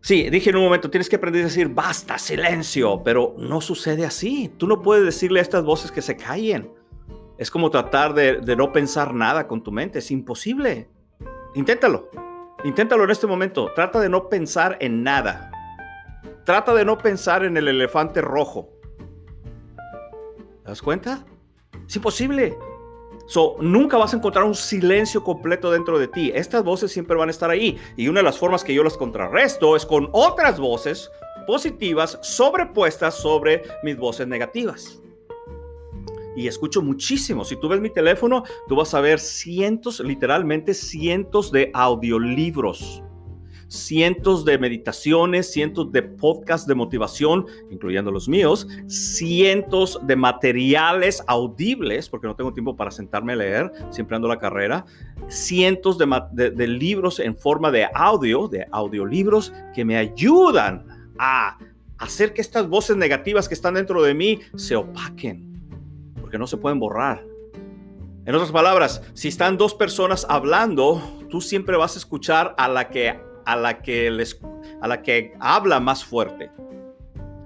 Sí, 0.00 0.30
dije 0.30 0.50
en 0.50 0.56
un 0.56 0.62
momento, 0.62 0.88
tienes 0.88 1.08
que 1.08 1.16
aprender 1.16 1.42
a 1.42 1.46
decir, 1.46 1.68
basta, 1.68 2.16
silencio, 2.16 3.02
pero 3.02 3.34
no 3.36 3.60
sucede 3.60 4.06
así. 4.06 4.52
Tú 4.56 4.68
no 4.68 4.80
puedes 4.80 5.04
decirle 5.04 5.40
a 5.40 5.42
estas 5.42 5.64
voces 5.64 5.90
que 5.90 6.00
se 6.00 6.16
callen. 6.16 6.77
Es 7.38 7.52
como 7.52 7.70
tratar 7.70 8.14
de, 8.14 8.56
no 8.56 8.72
pensar 8.72 9.14
nada 9.14 9.46
con 9.46 9.62
tu 9.62 9.70
mente, 9.70 10.00
es 10.00 10.10
imposible. 10.10 10.88
Inténtalo, 11.54 12.10
inténtalo 12.64 13.04
en 13.04 13.10
este 13.10 13.28
momento. 13.28 13.70
Trata 13.74 14.00
de 14.00 14.08
no 14.08 14.28
pensar 14.28 14.76
en 14.80 15.04
nada. 15.04 15.52
Trata 16.44 16.74
de 16.74 16.84
no 16.84 16.98
pensar 16.98 17.44
en 17.44 17.56
el 17.56 17.68
elefante 17.68 18.20
rojo. 18.20 18.70
¿Te 20.64 20.68
das 20.68 20.82
cuenta? 20.82 21.24
Es 21.86 21.94
imposible. 21.94 22.58
So, 23.26 23.56
nunca 23.60 23.98
vas 23.98 24.14
a 24.14 24.16
encontrar 24.16 24.44
un 24.44 24.54
silencio 24.54 25.22
completo 25.22 25.70
dentro 25.70 25.98
de 25.98 26.08
ti. 26.08 26.32
Estas 26.34 26.64
voces 26.64 26.90
siempre 26.90 27.16
van 27.16 27.28
a 27.28 27.30
estar 27.30 27.50
ahí. 27.50 27.78
Y 27.96 28.08
una 28.08 28.20
de 28.20 28.24
las 28.24 28.38
formas 28.38 28.64
que 28.64 28.74
yo 28.74 28.82
las 28.82 28.96
contrarresto 28.96 29.76
es 29.76 29.86
con 29.86 30.08
otras 30.12 30.58
voces 30.58 31.08
positivas 31.46 32.18
sobrepuestas 32.22 33.14
sobre 33.14 33.62
mis 33.84 33.96
voces 33.96 34.26
negativas. 34.26 35.00
Y 36.38 36.46
escucho 36.46 36.82
muchísimo. 36.82 37.44
Si 37.44 37.56
tú 37.56 37.68
ves 37.68 37.80
mi 37.80 37.90
teléfono, 37.90 38.44
tú 38.68 38.76
vas 38.76 38.94
a 38.94 39.00
ver 39.00 39.18
cientos, 39.18 39.98
literalmente 39.98 40.72
cientos 40.72 41.50
de 41.50 41.72
audiolibros 41.74 43.02
cientos 43.68 44.44
de 44.46 44.56
meditaciones, 44.56 45.52
cientos 45.52 45.92
de 45.92 46.02
podcasts 46.02 46.66
de 46.66 46.74
motivación, 46.74 47.46
incluyendo 47.70 48.10
los 48.10 48.28
míos, 48.28 48.66
cientos 48.86 50.00
de 50.04 50.16
materiales 50.16 51.22
audibles, 51.26 52.08
porque 52.08 52.26
no 52.26 52.34
tengo 52.34 52.54
tiempo 52.54 52.76
para 52.76 52.90
sentarme 52.90 53.34
a 53.34 53.36
leer, 53.36 53.72
siempre 53.90 54.16
ando 54.16 54.26
la 54.26 54.38
carrera, 54.38 54.86
cientos 55.28 55.98
de, 55.98 56.66
libros 56.66 57.20
en 57.20 57.36
forma 57.36 57.70
de 57.70 57.86
audio, 57.94 58.48
de 58.48 58.66
audiolibros, 58.72 59.52
que 59.74 59.84
me 59.84 59.98
ayudan 59.98 60.86
a 61.18 61.58
hacer 61.98 62.32
que 62.32 62.40
estas 62.40 62.68
voces 62.68 62.96
negativas 62.96 63.48
que 63.48 63.54
están 63.54 63.74
dentro 63.74 64.02
de 64.02 64.14
mí 64.14 64.40
se 64.56 64.76
opaquen, 64.76 65.47
porque 66.28 66.36
no 66.36 66.46
se 66.46 66.58
pueden 66.58 66.78
borrar. 66.78 67.24
En 68.26 68.34
otras 68.34 68.52
palabras, 68.52 69.00
si 69.14 69.28
están 69.28 69.56
dos 69.56 69.72
personas 69.72 70.26
hablando, 70.28 71.00
tú 71.30 71.40
siempre 71.40 71.74
vas 71.78 71.94
a 71.94 71.98
escuchar 71.98 72.54
a 72.58 72.68
la 72.68 72.90
que 72.90 73.18
a 73.46 73.56
la 73.56 73.80
que, 73.80 74.10
les, 74.10 74.38
a 74.82 74.88
la 74.88 75.00
que 75.00 75.32
habla 75.40 75.80
más 75.80 76.04
fuerte. 76.04 76.50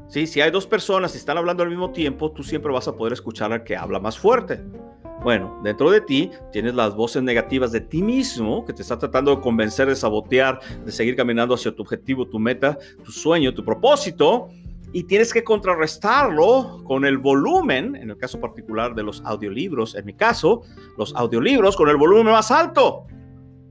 ¿Sí? 0.08 0.26
Si 0.26 0.40
hay 0.40 0.50
dos 0.50 0.66
personas 0.66 1.14
y 1.14 1.18
están 1.18 1.38
hablando 1.38 1.62
al 1.62 1.68
mismo 1.68 1.92
tiempo, 1.92 2.32
tú 2.32 2.42
siempre 2.42 2.72
vas 2.72 2.88
a 2.88 2.96
poder 2.96 3.12
escuchar 3.12 3.52
al 3.52 3.62
que 3.62 3.76
habla 3.76 4.00
más 4.00 4.18
fuerte. 4.18 4.60
Bueno, 5.22 5.60
dentro 5.62 5.92
de 5.92 6.00
ti 6.00 6.28
tienes 6.50 6.74
las 6.74 6.96
voces 6.96 7.22
negativas 7.22 7.70
de 7.70 7.82
ti 7.82 8.02
mismo 8.02 8.64
que 8.64 8.72
te 8.72 8.82
está 8.82 8.98
tratando 8.98 9.36
de 9.36 9.40
convencer, 9.40 9.86
de 9.86 9.94
sabotear, 9.94 10.58
de 10.84 10.90
seguir 10.90 11.14
caminando 11.14 11.54
hacia 11.54 11.72
tu 11.72 11.82
objetivo, 11.82 12.26
tu 12.26 12.40
meta, 12.40 12.76
tu 13.04 13.12
sueño, 13.12 13.54
tu 13.54 13.64
propósito. 13.64 14.48
Y 14.92 15.04
tienes 15.04 15.32
que 15.32 15.42
contrarrestarlo 15.42 16.82
con 16.84 17.04
el 17.04 17.18
volumen, 17.18 17.96
en 17.96 18.10
el 18.10 18.18
caso 18.18 18.38
particular 18.40 18.94
de 18.94 19.02
los 19.02 19.22
audiolibros, 19.24 19.94
en 19.94 20.04
mi 20.04 20.14
caso, 20.14 20.62
los 20.98 21.14
audiolibros 21.14 21.76
con 21.76 21.88
el 21.88 21.96
volumen 21.96 22.32
más 22.32 22.50
alto. 22.50 23.06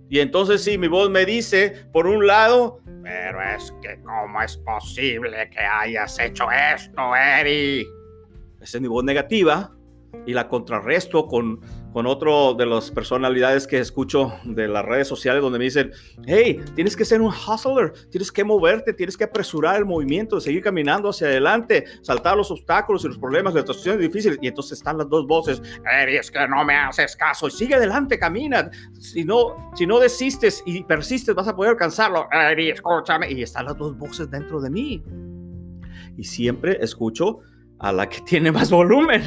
Y 0.09 0.19
entonces 0.19 0.63
sí, 0.63 0.77
mi 0.77 0.87
voz 0.87 1.09
me 1.09 1.25
dice, 1.25 1.87
por 1.93 2.07
un 2.07 2.27
lado, 2.27 2.81
pero 3.03 3.41
es 3.55 3.73
que 3.81 4.01
¿cómo 4.01 4.41
es 4.41 4.57
posible 4.57 5.49
que 5.49 5.59
hayas 5.59 6.19
hecho 6.19 6.47
esto, 6.51 7.15
Eri? 7.15 7.87
Esa 8.59 8.77
es 8.77 8.81
mi 8.81 8.87
voz 8.87 9.03
negativa. 9.03 9.71
Y 10.25 10.33
la 10.33 10.47
contrarresto 10.47 11.25
con, 11.27 11.61
con 11.93 12.05
otro 12.05 12.53
de 12.53 12.65
las 12.65 12.91
personalidades 12.91 13.67
que 13.67 13.79
escucho 13.79 14.33
de 14.43 14.67
las 14.67 14.85
redes 14.85 15.07
sociales 15.07 15.41
donde 15.41 15.57
me 15.57 15.65
dicen, 15.65 15.91
hey, 16.25 16.59
tienes 16.75 16.95
que 16.95 17.05
ser 17.05 17.21
un 17.21 17.31
hustler, 17.31 17.91
tienes 18.09 18.31
que 18.31 18.43
moverte, 18.43 18.93
tienes 18.93 19.17
que 19.17 19.23
apresurar 19.23 19.77
el 19.77 19.85
movimiento, 19.85 20.39
seguir 20.39 20.63
caminando 20.63 21.09
hacia 21.09 21.27
adelante, 21.27 21.85
saltar 22.01 22.37
los 22.37 22.51
obstáculos 22.51 23.03
y 23.03 23.07
los 23.07 23.17
problemas, 23.17 23.53
las 23.53 23.63
situaciones 23.63 24.01
difíciles. 24.01 24.37
Y 24.41 24.47
entonces 24.47 24.77
están 24.77 24.97
las 24.97 25.09
dos 25.09 25.25
voces, 25.27 25.61
es 26.07 26.31
que 26.31 26.47
no 26.47 26.63
me 26.63 26.75
haces 26.75 27.15
caso, 27.15 27.47
y 27.47 27.51
sigue 27.51 27.75
adelante, 27.75 28.19
camina. 28.19 28.69
Si 28.99 29.23
no, 29.23 29.71
si 29.75 29.87
no 29.87 29.99
desistes 29.99 30.63
y 30.65 30.83
persistes, 30.83 31.33
vas 31.35 31.47
a 31.47 31.55
poder 31.55 31.71
alcanzarlo. 31.71 32.27
Eri, 32.31 32.69
escúchame. 32.69 33.31
Y 33.31 33.41
están 33.41 33.65
las 33.65 33.77
dos 33.77 33.97
voces 33.97 34.29
dentro 34.29 34.61
de 34.61 34.69
mí. 34.69 35.03
Y 36.17 36.23
siempre 36.23 36.77
escucho 36.81 37.39
a 37.81 37.91
la 37.91 38.07
que 38.07 38.21
tiene 38.21 38.51
más 38.51 38.69
volumen. 38.69 39.23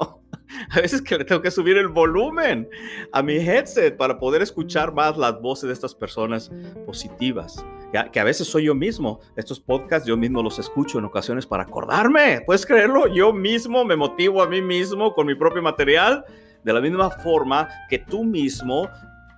a 0.70 0.80
veces 0.80 1.02
que 1.02 1.18
le 1.18 1.24
tengo 1.24 1.42
que 1.42 1.50
subir 1.50 1.76
el 1.76 1.88
volumen 1.88 2.68
a 3.12 3.22
mi 3.22 3.34
headset 3.34 3.96
para 3.96 4.18
poder 4.18 4.40
escuchar 4.40 4.94
más 4.94 5.16
las 5.18 5.40
voces 5.40 5.68
de 5.68 5.74
estas 5.74 5.94
personas 5.94 6.50
positivas. 6.86 7.64
Que 8.10 8.20
a 8.20 8.24
veces 8.24 8.48
soy 8.48 8.64
yo 8.64 8.74
mismo. 8.74 9.20
Estos 9.36 9.60
podcasts 9.60 10.08
yo 10.08 10.16
mismo 10.16 10.42
los 10.42 10.58
escucho 10.58 10.98
en 10.98 11.04
ocasiones 11.04 11.46
para 11.46 11.64
acordarme. 11.64 12.40
¿Puedes 12.46 12.64
creerlo? 12.64 13.06
Yo 13.08 13.34
mismo 13.34 13.84
me 13.84 13.96
motivo 13.96 14.42
a 14.42 14.48
mí 14.48 14.62
mismo 14.62 15.12
con 15.12 15.26
mi 15.26 15.34
propio 15.34 15.60
material. 15.60 16.24
De 16.64 16.72
la 16.72 16.80
misma 16.80 17.10
forma 17.10 17.68
que 17.90 17.98
tú 17.98 18.24
mismo 18.24 18.88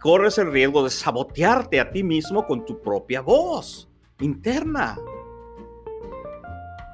corres 0.00 0.38
el 0.38 0.52
riesgo 0.52 0.84
de 0.84 0.90
sabotearte 0.90 1.80
a 1.80 1.90
ti 1.90 2.04
mismo 2.04 2.46
con 2.46 2.64
tu 2.64 2.80
propia 2.80 3.20
voz 3.23 3.88
interna. 4.20 4.96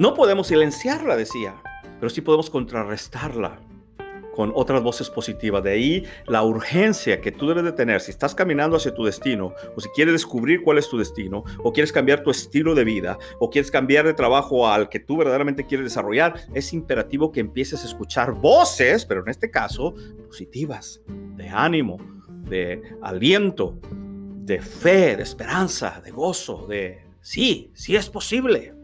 No 0.01 0.15
podemos 0.15 0.47
silenciarla, 0.47 1.15
decía, 1.15 1.57
pero 1.99 2.09
sí 2.09 2.23
podemos 2.23 2.49
contrarrestarla 2.49 3.61
con 4.35 4.51
otras 4.55 4.83
voces 4.83 5.11
positivas. 5.11 5.63
De 5.63 5.73
ahí 5.73 6.05
la 6.27 6.43
urgencia 6.43 7.21
que 7.21 7.31
tú 7.31 7.47
debes 7.47 7.65
de 7.65 7.73
tener 7.73 8.01
si 8.01 8.11
estás 8.11 8.35
caminando 8.35 8.79
hacia 8.79 8.95
tu 8.95 9.05
destino 9.05 9.53
o 9.77 9.79
si 9.79 9.91
quieres 9.91 10.15
descubrir 10.15 10.63
cuál 10.63 10.79
es 10.79 10.89
tu 10.89 10.97
destino 10.97 11.45
o 11.59 11.71
quieres 11.75 11.93
cambiar 11.93 12.23
tu 12.23 12.31
estilo 12.31 12.75
de 12.75 12.85
vida 12.85 13.19
o 13.41 13.51
quieres 13.51 13.71
cambiar 13.71 14.07
de 14.07 14.15
trabajo 14.15 14.67
al 14.67 14.89
que 14.89 15.01
tú 15.01 15.19
verdaderamente 15.19 15.67
quieres 15.67 15.85
desarrollar, 15.85 16.33
es 16.55 16.73
imperativo 16.73 17.31
que 17.31 17.41
empieces 17.41 17.83
a 17.83 17.87
escuchar 17.87 18.33
voces, 18.33 19.05
pero 19.05 19.21
en 19.21 19.29
este 19.29 19.51
caso 19.51 19.95
positivas, 20.29 21.03
de 21.37 21.47
ánimo, 21.51 21.99
de 22.49 22.81
aliento, 23.03 23.79
de 23.83 24.63
fe, 24.63 25.17
de 25.17 25.25
esperanza, 25.25 26.01
de 26.03 26.11
gozo, 26.11 26.67
de 26.67 27.05
sí, 27.21 27.71
sí 27.75 27.97
es 27.97 28.09
posible 28.09 28.80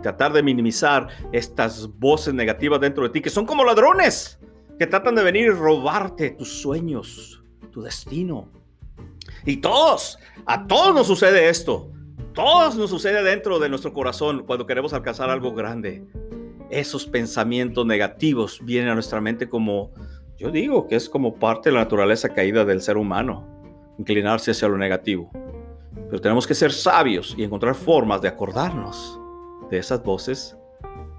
tratar 0.00 0.32
de 0.32 0.42
minimizar 0.42 1.08
estas 1.32 1.88
voces 1.98 2.34
negativas 2.34 2.80
dentro 2.80 3.04
de 3.04 3.10
ti 3.10 3.20
que 3.20 3.30
son 3.30 3.46
como 3.46 3.64
ladrones 3.64 4.38
que 4.80 4.86
tratan 4.86 5.14
de 5.14 5.22
venir 5.22 5.44
y 5.44 5.50
robarte 5.50 6.30
tus 6.30 6.62
sueños, 6.62 7.44
tu 7.70 7.82
destino. 7.82 8.48
Y 9.44 9.58
todos, 9.58 10.18
a 10.46 10.66
todos 10.66 10.94
nos 10.94 11.06
sucede 11.06 11.50
esto. 11.50 11.92
Todos 12.32 12.76
nos 12.76 12.88
sucede 12.88 13.22
dentro 13.22 13.58
de 13.58 13.68
nuestro 13.68 13.92
corazón 13.92 14.44
cuando 14.46 14.66
queremos 14.66 14.94
alcanzar 14.94 15.28
algo 15.28 15.52
grande. 15.52 16.06
Esos 16.70 17.04
pensamientos 17.04 17.84
negativos 17.84 18.58
vienen 18.64 18.88
a 18.88 18.94
nuestra 18.94 19.20
mente 19.20 19.50
como, 19.50 19.92
yo 20.38 20.50
digo, 20.50 20.88
que 20.88 20.96
es 20.96 21.10
como 21.10 21.34
parte 21.34 21.68
de 21.68 21.74
la 21.74 21.80
naturaleza 21.80 22.30
caída 22.30 22.64
del 22.64 22.80
ser 22.80 22.96
humano, 22.96 23.46
inclinarse 23.98 24.52
hacia 24.52 24.68
lo 24.68 24.78
negativo. 24.78 25.30
Pero 26.08 26.22
tenemos 26.22 26.46
que 26.46 26.54
ser 26.54 26.72
sabios 26.72 27.34
y 27.36 27.44
encontrar 27.44 27.74
formas 27.74 28.22
de 28.22 28.28
acordarnos 28.28 29.19
de 29.70 29.78
esas 29.78 30.02
voces 30.02 30.56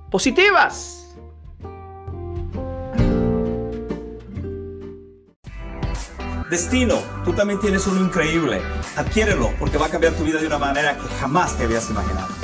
positivas. 0.10 0.98
Destino, 6.50 7.00
tú 7.24 7.32
también 7.32 7.62
tienes 7.62 7.88
uno 7.88 8.02
increíble. 8.02 8.62
Adquiérelo 8.98 9.52
porque 9.58 9.78
va 9.78 9.86
a 9.86 9.90
cambiar 9.90 10.14
tu 10.14 10.26
vida 10.26 10.40
de 10.42 10.48
una 10.48 10.58
manera 10.58 10.98
que 10.98 11.08
jamás 11.20 11.58
te 11.58 11.64
habías 11.64 11.90
imaginado. 11.90 12.41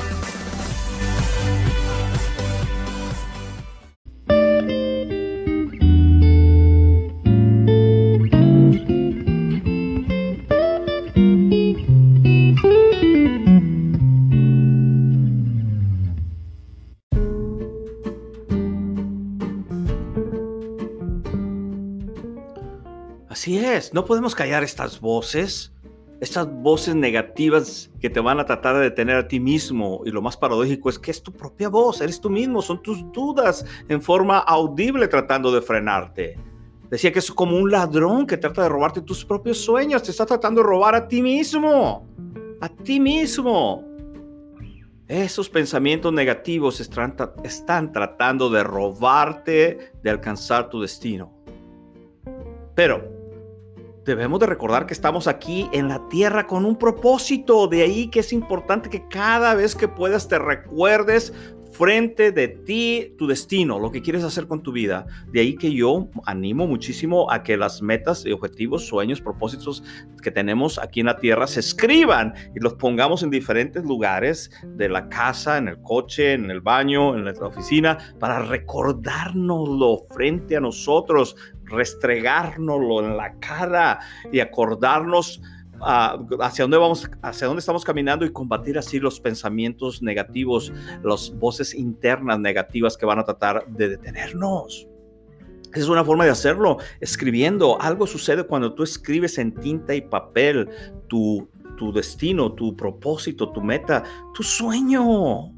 Es, 23.87 23.93
no 23.93 24.05
podemos 24.05 24.35
callar 24.35 24.63
estas 24.63 24.99
voces, 24.99 25.73
estas 26.19 26.51
voces 26.51 26.95
negativas 26.95 27.89
que 27.99 28.09
te 28.09 28.19
van 28.19 28.39
a 28.39 28.45
tratar 28.45 28.75
de 28.75 28.81
detener 28.81 29.15
a 29.15 29.27
ti 29.27 29.39
mismo. 29.39 30.01
Y 30.05 30.11
lo 30.11 30.21
más 30.21 30.35
paradójico 30.35 30.89
es 30.89 30.99
que 30.99 31.11
es 31.11 31.21
tu 31.21 31.31
propia 31.31 31.69
voz, 31.69 32.01
eres 32.01 32.19
tú 32.19 32.29
mismo, 32.29 32.61
son 32.61 32.81
tus 32.81 33.11
dudas 33.11 33.65
en 33.87 34.01
forma 34.01 34.39
audible 34.39 35.07
tratando 35.07 35.51
de 35.51 35.61
frenarte. 35.61 36.37
Decía 36.89 37.11
que 37.11 37.19
es 37.19 37.31
como 37.31 37.57
un 37.57 37.69
ladrón 37.69 38.25
que 38.25 38.37
trata 38.37 38.63
de 38.63 38.69
robarte 38.69 39.01
tus 39.01 39.25
propios 39.25 39.57
sueños, 39.57 40.03
te 40.03 40.11
está 40.11 40.25
tratando 40.25 40.61
de 40.61 40.67
robar 40.67 40.95
a 40.95 41.07
ti 41.07 41.21
mismo, 41.21 42.07
a 42.61 42.69
ti 42.69 42.99
mismo. 42.99 43.83
Esos 45.07 45.49
pensamientos 45.49 46.11
negativos 46.11 46.79
están, 46.81 47.15
están 47.43 47.91
tratando 47.93 48.49
de 48.49 48.63
robarte 48.63 49.93
de 50.01 50.09
alcanzar 50.09 50.69
tu 50.69 50.81
destino. 50.81 51.33
Pero 52.75 53.16
debemos 54.07 54.39
de 54.39 54.47
recordar 54.47 54.87
que 54.87 54.93
estamos 54.93 55.27
aquí 55.27 55.69
en 55.73 55.89
la 55.89 56.07
tierra 56.07 56.47
con 56.47 56.65
un 56.65 56.77
propósito. 56.77 57.67
De 57.67 57.83
ahí 57.83 58.07
que 58.07 58.21
es 58.21 58.33
importante 58.33 58.89
que 58.89 59.07
cada 59.07 59.53
vez 59.53 59.75
que 59.75 59.87
puedas 59.87 60.27
te 60.27 60.39
recuerdes 60.39 61.33
frente 61.77 62.31
de 62.31 62.47
ti 62.47 63.13
tu 63.17 63.27
destino, 63.27 63.77
lo 63.77 63.91
que 63.91 64.01
quieres 64.01 64.23
hacer 64.23 64.47
con 64.47 64.63
tu 64.63 64.71
vida. 64.71 65.05
De 65.31 65.41
ahí 65.41 65.55
que 65.55 65.71
yo 65.71 66.09
animo 66.25 66.65
muchísimo 66.65 67.31
a 67.31 67.43
que 67.43 67.55
las 67.55 67.83
metas 67.83 68.25
y 68.25 68.31
objetivos, 68.31 68.87
sueños, 68.87 69.21
propósitos 69.21 69.83
que 70.23 70.31
tenemos 70.31 70.79
aquí 70.79 71.01
en 71.01 71.05
la 71.05 71.17
tierra 71.17 71.45
se 71.45 71.59
escriban 71.59 72.33
y 72.55 72.59
los 72.59 72.73
pongamos 72.73 73.21
en 73.21 73.29
diferentes 73.29 73.83
lugares 73.83 74.49
de 74.63 74.89
la 74.89 75.07
casa, 75.07 75.57
en 75.57 75.67
el 75.67 75.81
coche, 75.83 76.33
en 76.33 76.49
el 76.49 76.61
baño, 76.61 77.15
en 77.15 77.25
la 77.25 77.31
oficina, 77.41 77.97
para 78.19 78.39
recordárnoslo 78.39 80.05
frente 80.09 80.57
a 80.57 80.59
nosotros, 80.59 81.35
restregárnoslo 81.65 83.05
en 83.05 83.17
la 83.17 83.37
cara 83.39 83.99
y 84.31 84.39
acordarnos 84.39 85.41
uh, 85.79 86.41
hacia 86.41 86.63
dónde 86.63 86.77
vamos, 86.77 87.09
hacia 87.21 87.47
dónde 87.47 87.59
estamos 87.59 87.83
caminando 87.83 88.25
y 88.25 88.31
combatir 88.31 88.77
así 88.77 88.99
los 88.99 89.19
pensamientos 89.19 90.01
negativos, 90.01 90.71
las 91.03 91.31
voces 91.37 91.73
internas 91.73 92.39
negativas 92.39 92.97
que 92.97 93.05
van 93.05 93.19
a 93.19 93.23
tratar 93.23 93.67
de 93.67 93.89
detenernos. 93.89 94.87
Esa 95.71 95.79
es 95.79 95.89
una 95.89 96.05
forma 96.05 96.25
de 96.25 96.31
hacerlo, 96.31 96.77
escribiendo. 97.01 97.79
Algo 97.81 98.07
sucede 98.07 98.43
cuando 98.43 98.73
tú 98.73 98.83
escribes 98.83 99.37
en 99.37 99.53
tinta 99.53 99.93
y 99.93 100.01
papel 100.01 100.69
tu, 101.07 101.49
tu 101.77 101.91
destino, 101.91 102.53
tu 102.53 102.75
propósito, 102.75 103.51
tu 103.51 103.61
meta, 103.61 104.03
tu 104.33 104.43
sueño. 104.43 105.51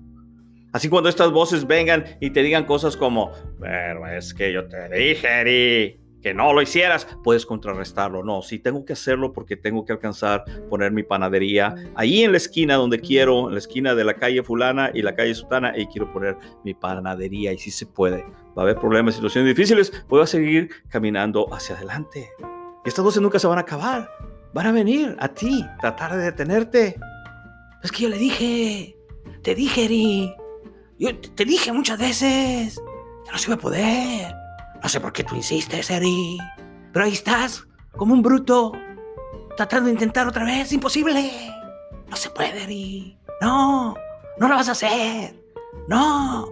Así 0.72 0.88
cuando 0.88 1.10
estas 1.10 1.32
voces 1.32 1.66
vengan 1.66 2.06
y 2.20 2.30
te 2.30 2.44
digan 2.44 2.66
cosas 2.66 2.96
como, 2.96 3.32
pero 3.60 4.08
es 4.08 4.34
que 4.34 4.54
yo 4.54 4.68
te 4.68 4.90
dije, 4.90 5.28
Eri, 5.28 5.99
que 6.22 6.34
no 6.34 6.54
lo 6.54 6.62
hicieras, 6.62 7.08
puedes 7.24 7.46
contrarrestarlo. 7.46 8.24
No, 8.24 8.42
sí 8.42 8.60
tengo 8.60 8.86
que 8.86 8.94
hacerlo 8.94 9.34
porque 9.34 9.56
tengo 9.56 9.86
que 9.86 9.94
alcanzar 9.94 10.44
poner 10.70 10.92
mi 10.92 11.04
panadería 11.04 11.76
ahí 11.96 12.24
en 12.24 12.32
la 12.32 12.38
esquina 12.38 12.76
donde 12.76 13.00
quiero, 13.00 13.48
en 13.48 13.54
la 13.54 13.60
esquina 13.60 13.96
de 13.96 14.04
la 14.04 14.16
calle 14.16 14.44
fulana 14.44 14.92
y 14.94 15.02
la 15.02 15.16
calle 15.16 15.34
sutana, 15.34 15.78
y 15.78 15.88
quiero 15.88 16.12
poner 16.12 16.38
mi 16.64 16.74
panadería 16.74 17.54
y 17.54 17.58
sí 17.58 17.72
se 17.72 17.86
puede. 17.86 18.24
Va 18.58 18.62
a 18.62 18.62
haber 18.62 18.78
problemas, 18.78 19.16
situaciones 19.16 19.56
difíciles, 19.56 20.06
voy 20.08 20.22
a 20.22 20.28
seguir 20.28 20.70
caminando 20.90 21.54
hacia 21.54 21.76
adelante. 21.76 22.30
Y 22.86 22.90
estas 22.90 23.04
voces 23.04 23.22
nunca 23.22 23.40
se 23.40 23.48
van 23.48 23.58
a 23.58 23.62
acabar. 23.62 24.10
Van 24.54 24.66
a 24.66 24.72
venir 24.72 25.16
a 25.20 25.28
ti, 25.28 25.64
tratar 25.80 26.18
de 26.18 26.24
detenerte. 26.24 26.96
Es 27.84 27.92
que 27.92 28.04
yo 28.04 28.10
le 28.10 28.18
dije, 28.18 28.98
te 29.44 29.56
dije, 29.56 29.86
Eri. 29.86 30.36
Yo 30.98 31.18
te 31.18 31.46
dije 31.46 31.72
muchas 31.72 31.98
veces 31.98 32.76
que 33.26 33.32
no 33.32 33.38
se 33.38 33.46
iba 33.46 33.56
a 33.56 33.60
poder. 33.60 34.39
No 34.82 34.90
sé 34.90 35.00
por 35.00 35.14
qué 35.14 35.24
tú 35.24 35.36
insistes, 35.36 35.90
Eri. 35.90 36.38
Pero 36.94 37.06
ahí 37.06 37.14
estás, 37.14 37.68
como 37.96 38.14
un 38.14 38.22
bruto, 38.22 38.72
tratando 39.56 39.88
de 39.88 39.94
intentar 39.94 40.28
otra 40.28 40.46
vez. 40.46 40.72
Imposible. 40.72 41.32
No 42.08 42.16
se 42.16 42.30
puede, 42.30 42.64
Eri. 42.64 43.18
No, 43.42 43.96
no 44.38 44.48
lo 44.48 44.56
vas 44.56 44.70
a 44.70 44.74
hacer. 44.74 45.36
No. 45.88 46.50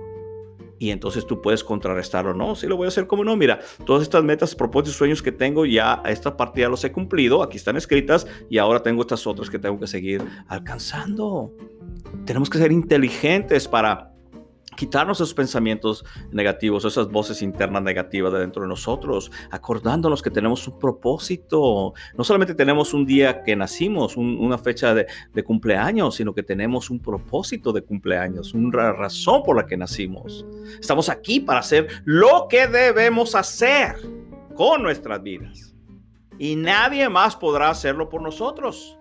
Y 0.79 0.91
entonces 0.91 1.25
tú 1.25 1.41
puedes 1.41 1.63
contrarrestarlo. 1.63 2.33
No, 2.33 2.55
sí 2.55 2.67
lo 2.67 2.77
voy 2.77 2.85
a 2.85 2.89
hacer 2.89 3.07
como 3.07 3.23
no. 3.23 3.35
Mira, 3.35 3.59
todas 3.85 4.03
estas 4.03 4.23
metas, 4.23 4.55
propósitos, 4.55 4.95
sueños 4.95 5.21
que 5.21 5.31
tengo, 5.31 5.65
ya 5.65 6.01
esta 6.05 6.37
parte 6.37 6.61
ya 6.61 6.69
los 6.69 6.83
he 6.83 6.91
cumplido. 6.91 7.41
Aquí 7.41 7.57
están 7.57 7.77
escritas 7.77 8.27
y 8.49 8.57
ahora 8.57 8.83
tengo 8.83 9.01
estas 9.01 9.25
otras 9.25 9.49
que 9.49 9.57
tengo 9.57 9.79
que 9.79 9.87
seguir 9.87 10.23
alcanzando. 10.47 11.51
Tenemos 12.25 12.49
que 12.49 12.59
ser 12.59 12.71
inteligentes 12.71 13.67
para 13.67 14.13
quitarnos 14.77 15.17
esos 15.17 15.33
pensamientos 15.33 16.05
negativos, 16.31 16.85
esas 16.85 17.09
voces 17.09 17.41
internas 17.41 17.83
negativas 17.83 18.31
de 18.31 18.39
dentro 18.39 18.61
de 18.61 18.69
nosotros, 18.69 19.29
acordándonos 19.51 20.21
que 20.21 20.29
tenemos 20.29 20.65
un 20.67 20.79
propósito. 20.79 21.93
No 22.15 22.23
solamente 22.23 22.55
tenemos 22.55 22.93
un 22.93 23.05
día 23.05 23.43
que 23.43 23.55
nacimos, 23.57 24.15
una 24.15 24.57
fecha 24.57 24.93
de, 24.93 25.07
de, 25.33 25.43
cumpleaños, 25.43 26.15
sino 26.15 26.33
que 26.33 26.43
tenemos 26.43 26.89
un 26.89 26.99
propósito 26.99 27.73
de 27.73 27.81
cumpleaños, 27.81 28.53
una 28.53 28.93
razón 28.93 29.43
por 29.43 29.57
la 29.57 29.65
que 29.65 29.75
nacimos. 29.75 30.45
Estamos 30.79 31.09
aquí 31.09 31.39
para 31.39 31.59
hacer 31.59 31.87
lo 32.05 32.47
que 32.49 32.67
debemos 32.67 33.35
hacer 33.35 33.95
con 34.55 34.83
nuestras 34.83 35.21
vidas. 35.21 35.75
Y 36.39 36.55
nadie 36.55 37.09
más 37.09 37.35
podrá 37.35 37.69
hacerlo 37.69 38.09
por 38.09 38.21
nosotros. 38.21 38.97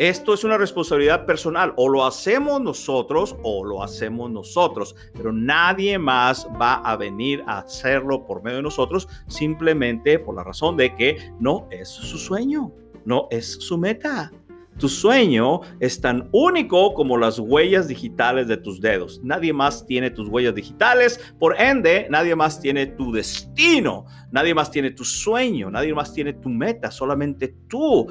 Esto 0.00 0.32
es 0.32 0.44
una 0.44 0.56
responsabilidad 0.56 1.26
personal. 1.26 1.74
O 1.76 1.86
lo 1.86 2.06
hacemos 2.06 2.58
nosotros 2.62 3.36
o 3.42 3.62
lo 3.62 3.82
hacemos 3.82 4.30
nosotros. 4.30 4.96
Pero 5.12 5.30
nadie 5.30 5.98
más 5.98 6.48
va 6.58 6.76
a 6.76 6.96
venir 6.96 7.44
a 7.46 7.58
hacerlo 7.58 8.24
por 8.24 8.42
medio 8.42 8.56
de 8.56 8.62
nosotros 8.62 9.06
simplemente 9.26 10.18
por 10.18 10.34
la 10.34 10.42
razón 10.42 10.78
de 10.78 10.96
que 10.96 11.30
no 11.38 11.68
es 11.70 11.90
su 11.90 12.16
sueño, 12.16 12.72
no 13.04 13.28
es 13.30 13.56
su 13.60 13.76
meta. 13.76 14.32
Tu 14.80 14.88
sueño 14.88 15.60
es 15.78 16.00
tan 16.00 16.30
único 16.32 16.94
como 16.94 17.18
las 17.18 17.38
huellas 17.38 17.86
digitales 17.86 18.48
de 18.48 18.56
tus 18.56 18.80
dedos. 18.80 19.20
Nadie 19.22 19.52
más 19.52 19.84
tiene 19.84 20.10
tus 20.10 20.26
huellas 20.28 20.54
digitales, 20.54 21.20
por 21.38 21.60
ende, 21.60 22.06
nadie 22.08 22.34
más 22.34 22.58
tiene 22.58 22.86
tu 22.86 23.12
destino, 23.12 24.06
nadie 24.32 24.54
más 24.54 24.70
tiene 24.70 24.92
tu 24.92 25.04
sueño, 25.04 25.70
nadie 25.70 25.92
más 25.92 26.14
tiene 26.14 26.32
tu 26.32 26.48
meta, 26.48 26.90
solamente 26.90 27.54
tú. 27.68 28.08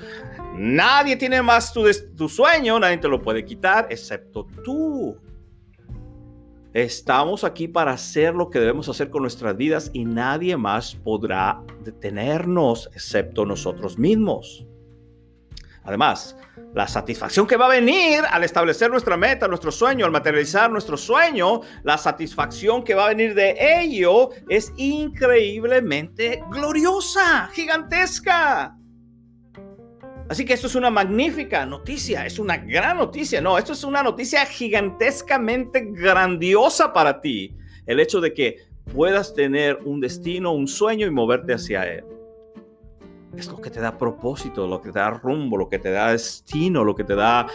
Nadie 0.56 1.16
tiene 1.16 1.42
más 1.42 1.74
tu, 1.74 1.86
tu 2.16 2.30
sueño, 2.30 2.80
nadie 2.80 3.00
te 3.00 3.08
lo 3.08 3.20
puede 3.20 3.44
quitar, 3.44 3.88
excepto 3.90 4.46
tú. 4.64 5.18
Estamos 6.72 7.44
aquí 7.44 7.68
para 7.68 7.94
hacer 7.94 8.36
lo 8.36 8.52
que 8.52 8.60
debemos 8.60 8.88
hacer 8.90 9.10
con 9.10 9.24
nuestras 9.24 9.58
vidas 9.58 9.90
y 9.92 10.06
nadie 10.06 10.56
más 10.56 10.94
podrá 10.94 11.64
detenernos 11.84 12.92
excepto 12.94 13.44
nosotros 13.44 13.98
mismos. 13.98 14.68
Además, 15.84 16.38
la 16.74 16.88
satisfacción 16.88 17.48
que 17.48 17.58
va 17.58 17.66
a 17.66 17.70
venir 17.70 18.22
al 18.30 18.44
establecer 18.44 18.92
nuestra 18.92 19.18
meta, 19.18 19.48
nuestro 19.48 19.72
sueño, 19.72 20.06
al 20.06 20.12
materializar 20.12 20.70
nuestro 20.70 20.98
sueño, 20.98 21.62
la 21.84 21.98
satisfacción 21.98 22.84
que 22.84 22.94
va 22.94 23.06
a 23.06 23.10
venir 23.10 23.34
de 23.34 23.56
ello 23.82 24.30
es 24.48 24.72
increíblemente 24.78 26.44
gloriosa, 26.52 27.50
gigantesca. 27.54 28.76
Así 30.30 30.46
que 30.46 30.54
esto 30.54 30.68
es 30.68 30.76
una 30.76 30.92
magnífica 30.92 31.66
noticia, 31.66 32.24
es 32.26 32.38
una 32.38 32.58
gran 32.58 32.98
noticia. 32.98 33.42
No, 33.42 33.58
esto 33.58 33.74
es 33.74 33.84
una 33.84 34.04
noticia 34.04 34.46
gigantescamente 34.46 35.88
grandiosa 35.90 36.94
para 36.94 37.20
ti. 37.20 37.58
El 37.88 38.00
hecho 38.00 38.22
de 38.22 38.36
que 38.36 38.58
puedas 38.94 39.34
tener 39.34 39.80
un 39.86 40.00
destino, 40.00 40.52
un 40.52 40.68
sueño 40.68 41.08
y 41.08 41.12
moverte 41.12 41.54
hacia 41.54 41.84
él 41.84 42.19
es 43.36 43.48
lo 43.48 43.62
que 43.62 43.70
te 43.70 43.80
da 43.80 43.98
propósito, 43.98 44.68
lo 44.68 44.82
que 44.82 44.92
te 44.92 45.00
da 45.00 45.10
rumbo, 45.10 45.58
lo 45.58 45.70
que 45.70 45.80
te 45.80 45.92
da 45.92 46.12
destino, 46.12 46.84
lo 46.84 46.96
que 46.96 47.04
te 47.04 47.16
da 47.16 47.48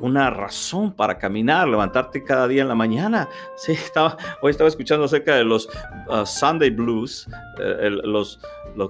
una 0.00 0.30
razón 0.30 0.92
para 0.92 1.18
caminar, 1.18 1.68
levantarte 1.68 2.24
cada 2.24 2.48
día 2.48 2.62
en 2.62 2.68
la 2.68 2.74
mañana. 2.74 3.28
Sí, 3.56 3.72
estaba, 3.72 4.16
hoy 4.40 4.50
estaba 4.50 4.68
escuchando 4.68 5.04
acerca 5.04 5.34
de 5.34 5.44
los 5.44 5.68
uh, 6.08 6.24
Sunday 6.24 6.70
Blues, 6.70 7.28
eh, 7.60 7.90
los, 7.90 8.40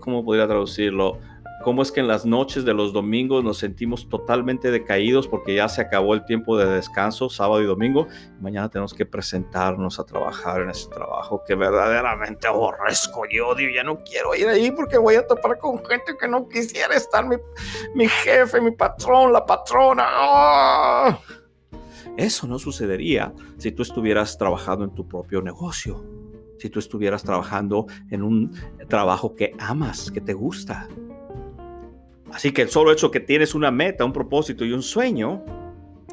¿cómo 0.00 0.24
podría 0.24 0.46
traducirlo? 0.46 1.18
Cómo 1.62 1.82
es 1.82 1.92
que 1.92 2.00
en 2.00 2.08
las 2.08 2.24
noches 2.24 2.64
de 2.64 2.74
los 2.74 2.92
domingos 2.92 3.44
nos 3.44 3.58
sentimos 3.58 4.08
totalmente 4.08 4.70
decaídos 4.70 5.28
porque 5.28 5.54
ya 5.54 5.68
se 5.68 5.82
acabó 5.82 6.14
el 6.14 6.24
tiempo 6.24 6.56
de 6.56 6.66
descanso, 6.66 7.28
sábado 7.28 7.62
y 7.62 7.66
domingo. 7.66 8.06
mañana 8.40 8.68
tenemos 8.68 8.94
que 8.94 9.06
presentarnos 9.06 9.98
a 9.98 10.04
trabajar 10.04 10.62
en 10.62 10.70
ese 10.70 10.88
trabajo 10.88 11.42
que 11.46 11.54
verdaderamente 11.54 12.46
aborrezco 12.46 13.24
y 13.28 13.40
odio. 13.40 13.68
Ya 13.74 13.82
no 13.82 14.02
quiero 14.02 14.34
ir 14.34 14.48
ahí 14.48 14.70
porque 14.70 14.98
voy 14.98 15.16
a 15.16 15.26
topar 15.26 15.58
con 15.58 15.84
gente 15.84 16.16
que 16.18 16.28
no 16.28 16.48
quisiera 16.48 16.94
estar, 16.94 17.26
mi, 17.26 17.36
mi 17.94 18.08
jefe, 18.08 18.60
mi 18.60 18.70
patrón, 18.70 19.32
la 19.32 19.44
patrona. 19.44 20.04
¡Ah! 20.06 21.18
Eso 22.16 22.46
no 22.46 22.58
sucedería 22.58 23.32
si 23.58 23.72
tú 23.72 23.82
estuvieras 23.82 24.36
trabajando 24.36 24.84
en 24.84 24.94
tu 24.94 25.06
propio 25.06 25.40
negocio, 25.42 26.04
si 26.58 26.68
tú 26.68 26.78
estuvieras 26.78 27.22
trabajando 27.22 27.86
en 28.10 28.22
un 28.22 28.52
trabajo 28.88 29.34
que 29.34 29.54
amas, 29.58 30.10
que 30.10 30.20
te 30.20 30.34
gusta. 30.34 30.88
Así 32.32 32.52
que 32.52 32.62
el 32.62 32.68
solo 32.68 32.92
hecho 32.92 33.10
que 33.10 33.20
tienes 33.20 33.54
una 33.54 33.70
meta, 33.70 34.04
un 34.04 34.12
propósito 34.12 34.64
y 34.64 34.72
un 34.72 34.82
sueño 34.82 35.44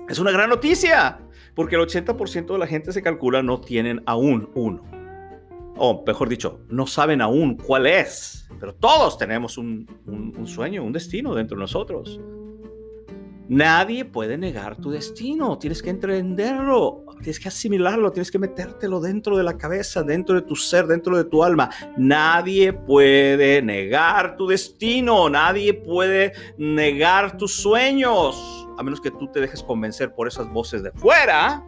es 0.10 0.20
una 0.20 0.32
gran 0.32 0.50
noticia, 0.50 1.20
porque 1.54 1.76
el 1.76 1.82
80% 1.82 2.54
de 2.54 2.58
la 2.58 2.68
gente 2.68 2.92
se 2.92 3.02
calcula 3.02 3.44
no 3.44 3.62
tienen 3.62 4.02
aún 4.06 4.50
uno. 4.56 4.84
O 5.78 6.04
mejor 6.06 6.30
dicho, 6.30 6.62
no 6.70 6.88
saben 6.88 7.22
aún 7.22 7.56
cuál 7.56 7.86
es, 7.86 8.48
pero 8.60 8.74
todos 8.74 9.18
tenemos 9.18 9.58
un, 9.58 9.88
un 10.06 10.48
sueño, 10.48 10.84
un 10.84 10.94
destino 10.94 11.36
dentro 11.36 11.56
de 11.56 11.62
nosotros. 11.62 12.20
Nadie 13.50 14.04
puede 14.04 14.38
negar 14.38 14.76
tu 14.76 14.92
destino, 14.92 15.58
tienes 15.58 15.82
que 15.82 15.90
entenderlo, 15.90 17.06
tienes 17.22 17.40
que 17.40 17.48
asimilarlo, 17.48 18.12
tienes 18.12 18.30
que 18.30 18.40
metértelo 18.40 19.00
dentro 19.00 19.38
de 19.38 19.44
la 19.44 19.58
cabeza, 19.58 20.04
dentro 20.04 20.36
de 20.36 20.42
tu 20.42 20.56
ser, 20.56 20.86
dentro 20.86 21.16
de 21.16 21.24
tu 21.24 21.44
alma. 21.44 21.70
Nadie 21.98 22.74
puede 22.74 23.62
negar 23.62 24.36
tu 24.36 24.48
destino, 24.48 25.30
nadie 25.30 25.74
puede 25.74 26.34
negar 26.58 27.38
tus 27.38 27.56
sueños, 27.56 28.68
a 28.78 28.84
menos 28.84 29.00
que 29.00 29.12
tú 29.12 29.28
te 29.32 29.40
dejes 29.40 29.64
convencer 29.64 30.14
por 30.14 30.28
esas 30.28 30.52
voces 30.52 30.84
de 30.84 30.92
fuera 30.92 31.64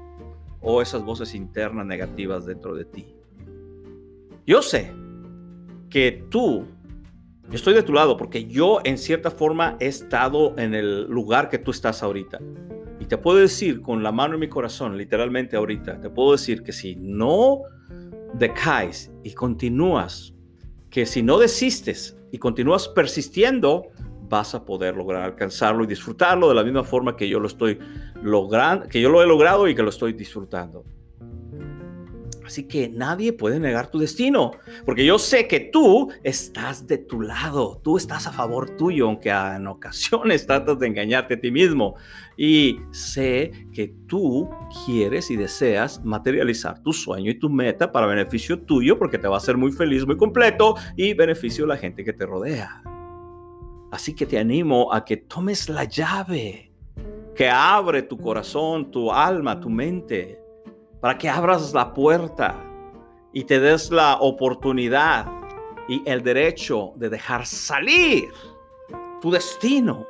o 0.59 0.81
esas 0.81 1.01
voces 1.03 1.33
internas 1.33 1.85
negativas 1.85 2.45
dentro 2.45 2.75
de 2.75 2.83
ti. 2.83 3.15
Yo 4.45 4.61
sé 4.61 4.91
que 5.89 6.25
tú 6.29 6.65
yo 7.49 7.55
estoy 7.55 7.73
de 7.73 7.81
tu 7.81 7.93
lado 7.93 8.15
porque 8.15 8.45
yo 8.45 8.79
en 8.83 8.99
cierta 8.99 9.31
forma 9.31 9.75
he 9.79 9.87
estado 9.87 10.53
en 10.57 10.75
el 10.75 11.05
lugar 11.05 11.49
que 11.49 11.57
tú 11.57 11.71
estás 11.71 12.03
ahorita. 12.03 12.39
Y 12.99 13.05
te 13.05 13.17
puedo 13.17 13.39
decir 13.39 13.81
con 13.81 14.03
la 14.03 14.11
mano 14.11 14.35
en 14.35 14.41
mi 14.41 14.49
corazón, 14.49 14.97
literalmente 14.97 15.57
ahorita, 15.57 15.99
te 15.99 16.09
puedo 16.11 16.33
decir 16.33 16.61
que 16.61 16.71
si 16.71 16.95
no 16.95 17.61
decaes 18.35 19.11
y 19.23 19.33
continúas, 19.33 20.35
que 20.91 21.07
si 21.07 21.23
no 21.23 21.39
desistes 21.39 22.17
y 22.31 22.37
continúas 22.37 22.87
persistiendo, 22.87 23.87
vas 24.29 24.53
a 24.53 24.63
poder 24.63 24.95
lograr 24.95 25.23
alcanzarlo 25.23 25.83
y 25.85 25.87
disfrutarlo 25.87 26.49
de 26.49 26.55
la 26.55 26.63
misma 26.63 26.83
forma 26.83 27.15
que 27.15 27.27
yo 27.27 27.39
lo 27.39 27.47
estoy 27.47 27.79
logrando, 28.21 28.87
que 28.87 29.01
yo 29.01 29.09
lo 29.09 29.23
he 29.23 29.25
logrado 29.25 29.67
y 29.67 29.73
que 29.73 29.81
lo 29.81 29.89
estoy 29.89 30.13
disfrutando. 30.13 30.83
Así 32.49 32.63
que 32.63 32.89
nadie 32.89 33.31
puede 33.31 33.59
negar 33.59 33.91
tu 33.91 33.99
destino, 33.99 34.53
porque 34.83 35.05
yo 35.05 35.19
sé 35.19 35.47
que 35.47 35.59
tú 35.59 36.11
estás 36.23 36.87
de 36.87 36.97
tu 36.97 37.21
lado, 37.21 37.79
tú 37.83 37.95
estás 37.95 38.25
a 38.25 38.31
favor 38.31 38.71
tuyo, 38.75 39.05
aunque 39.05 39.29
en 39.29 39.67
ocasiones 39.67 40.47
tratas 40.47 40.79
de 40.79 40.87
engañarte 40.87 41.35
a 41.35 41.39
ti 41.39 41.51
mismo. 41.51 41.93
Y 42.35 42.79
sé 42.89 43.51
que 43.71 43.93
tú 44.07 44.49
quieres 44.83 45.29
y 45.29 45.35
deseas 45.35 46.03
materializar 46.03 46.81
tu 46.81 46.91
sueño 46.91 47.29
y 47.29 47.37
tu 47.37 47.51
meta 47.51 47.91
para 47.91 48.07
beneficio 48.07 48.59
tuyo, 48.59 48.97
porque 48.97 49.19
te 49.19 49.27
va 49.27 49.35
a 49.35 49.37
hacer 49.37 49.55
muy 49.55 49.71
feliz, 49.71 50.07
muy 50.07 50.17
completo 50.17 50.73
y 50.97 51.13
beneficio 51.13 51.65
de 51.65 51.69
la 51.69 51.77
gente 51.77 52.03
que 52.03 52.13
te 52.13 52.25
rodea. 52.25 52.81
Así 53.91 54.15
que 54.15 54.25
te 54.25 54.39
animo 54.39 54.91
a 54.91 55.05
que 55.05 55.17
tomes 55.17 55.69
la 55.69 55.83
llave 55.83 56.71
que 57.35 57.47
abre 57.47 58.01
tu 58.01 58.17
corazón, 58.17 58.89
tu 58.89 59.11
alma, 59.11 59.59
tu 59.59 59.69
mente 59.69 60.48
para 61.01 61.17
que 61.17 61.29
abras 61.29 61.73
la 61.73 61.93
puerta 61.93 62.55
y 63.33 63.43
te 63.43 63.59
des 63.59 63.91
la 63.91 64.17
oportunidad 64.19 65.27
y 65.87 66.01
el 66.05 66.23
derecho 66.23 66.93
de 66.95 67.09
dejar 67.09 67.45
salir 67.45 68.29
tu 69.21 69.31
destino, 69.31 70.05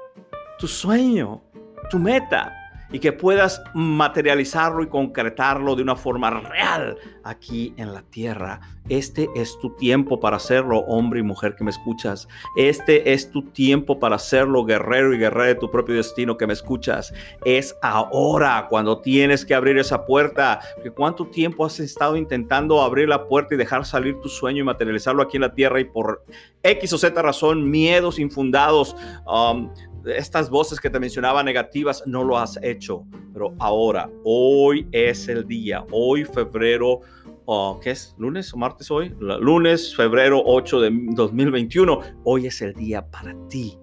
tu 0.58 0.68
sueño, 0.68 1.42
tu 1.90 2.00
meta 2.00 2.59
y 2.92 3.00
que 3.00 3.12
puedas 3.12 3.62
materializarlo 3.74 4.84
y 4.84 4.88
concretarlo 4.88 5.76
de 5.76 5.84
una 5.84 5.96
forma 5.96 6.30
real 6.30 6.98
aquí 7.24 7.74
en 7.78 7.94
la 7.94 8.02
tierra. 8.02 8.62
Este 8.90 9.30
es 9.36 9.60
tu 9.60 9.76
tiempo 9.76 10.20
para 10.20 10.38
hacerlo, 10.38 10.80
hombre 10.80 11.20
y 11.20 11.24
mujer 11.24 11.56
que 11.56 11.64
me 11.64 11.70
escuchas. 11.70 12.28
Este 12.58 13.14
es 13.14 13.30
tu 13.30 13.44
tiempo 13.44 14.00
para 14.00 14.16
hacerlo, 14.16 14.66
guerrero 14.66 15.14
y 15.14 15.20
guerrera 15.20 15.46
de 15.46 15.56
tu 15.56 15.70
propio 15.70 15.96
destino 15.96 16.38
que 16.38 16.48
me 16.48 16.54
escuchas. 16.54 17.14
Es 17.46 17.76
ahora 17.84 18.66
cuando 18.68 19.00
tienes 19.00 19.46
que 19.46 19.54
abrir 19.54 19.78
esa 19.78 20.06
puerta. 20.08 20.60
¿Cuánto 20.96 21.28
tiempo 21.28 21.66
has 21.66 21.80
estado 21.80 22.16
intentando 22.16 22.82
abrir 22.82 23.08
la 23.08 23.28
puerta 23.28 23.54
y 23.54 23.58
dejar 23.58 23.86
salir 23.86 24.20
tu 24.22 24.30
sueño 24.30 24.62
y 24.62 24.66
materializarlo 24.66 25.22
aquí 25.22 25.38
en 25.38 25.42
la 25.42 25.54
tierra 25.54 25.80
y 25.80 25.86
por 25.86 26.24
X 26.64 26.92
o 26.94 26.98
Z 26.98 27.22
razón, 27.22 27.70
miedos 27.70 28.18
infundados, 28.20 28.96
um, 29.26 29.70
estas 30.18 30.50
voces 30.50 30.80
que 30.80 30.90
te 30.90 31.00
mencionaba 31.00 31.44
negativas, 31.44 32.04
no 32.06 32.24
lo 32.24 32.38
has 32.38 32.58
hecho. 32.62 33.06
Pero 33.34 33.56
ahora, 33.60 34.10
hoy 34.24 34.88
es 34.92 35.28
el 35.28 35.46
día, 35.48 35.86
hoy 35.92 36.26
febrero, 36.26 37.02
uh, 37.46 37.80
¿qué 37.80 37.92
es? 37.92 38.16
¿Lunes 38.18 38.54
o 38.54 38.58
martes 38.58 38.90
hoy? 38.92 39.16
Lunes, 39.20 39.96
febrero 39.96 40.42
8 40.46 40.82
de 40.82 40.90
2021. 41.12 42.02
Hoy 42.24 42.48
es 42.48 42.62
el 42.62 42.74
día 42.74 43.06
para 43.06 43.36
ti, 43.48 43.78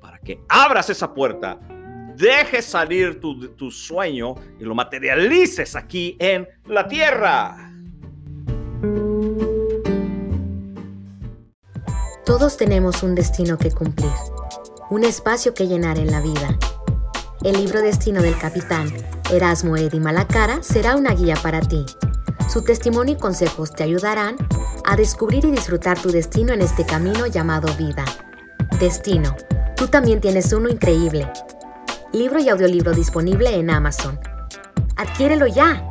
para 0.00 0.18
que 0.18 0.40
abras 0.48 0.90
esa 0.90 1.12
puerta, 1.12 1.58
dejes 2.16 2.64
salir 2.64 3.20
tu, 3.20 3.48
tu 3.48 3.70
sueño 3.70 4.34
y 4.58 4.64
lo 4.64 4.74
materialices 4.74 5.76
aquí 5.76 6.16
en 6.18 6.48
la 6.66 6.86
tierra. 6.86 7.70
Todos 12.24 12.56
tenemos 12.56 13.02
un 13.02 13.14
destino 13.14 13.58
que 13.58 13.70
cumplir, 13.70 14.10
un 14.90 15.04
espacio 15.04 15.54
que 15.54 15.66
llenar 15.66 15.98
en 15.98 16.10
la 16.10 16.20
vida. 16.20 16.58
El 17.42 17.56
libro 17.56 17.80
Destino 17.80 18.22
del 18.22 18.38
Capitán 18.38 18.92
Erasmo 19.30 19.76
Eddy 19.76 20.00
Malacara 20.00 20.62
será 20.62 20.96
una 20.96 21.14
guía 21.14 21.36
para 21.42 21.60
ti. 21.60 21.84
Su 22.48 22.62
testimonio 22.62 23.14
y 23.14 23.18
consejos 23.18 23.72
te 23.72 23.82
ayudarán 23.82 24.36
a 24.84 24.96
descubrir 24.96 25.44
y 25.44 25.50
disfrutar 25.50 25.98
tu 25.98 26.10
destino 26.10 26.52
en 26.52 26.60
este 26.60 26.84
camino 26.84 27.26
llamado 27.26 27.72
vida. 27.76 28.04
Destino. 28.78 29.34
Tú 29.76 29.88
también 29.88 30.20
tienes 30.20 30.52
uno 30.52 30.68
increíble. 30.68 31.30
Libro 32.12 32.38
y 32.38 32.48
audiolibro 32.48 32.92
disponible 32.92 33.54
en 33.54 33.70
Amazon. 33.70 34.20
Adquiérelo 34.96 35.46
ya. 35.46 35.88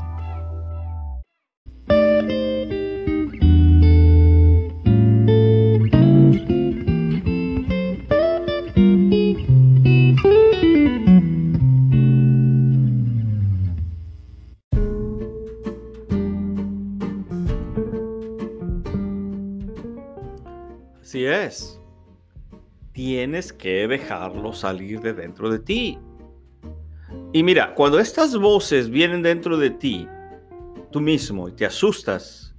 Tienes 23.24 23.54
que 23.54 23.88
dejarlo 23.88 24.52
salir 24.52 25.00
de 25.00 25.14
dentro 25.14 25.50
de 25.50 25.58
ti. 25.58 25.98
Y 27.32 27.42
mira, 27.42 27.74
cuando 27.74 27.98
estas 27.98 28.38
voces 28.38 28.90
vienen 28.90 29.22
dentro 29.22 29.56
de 29.56 29.70
ti, 29.70 30.06
tú 30.92 31.00
mismo, 31.00 31.48
y 31.48 31.54
te 31.54 31.66
asustas, 31.66 32.54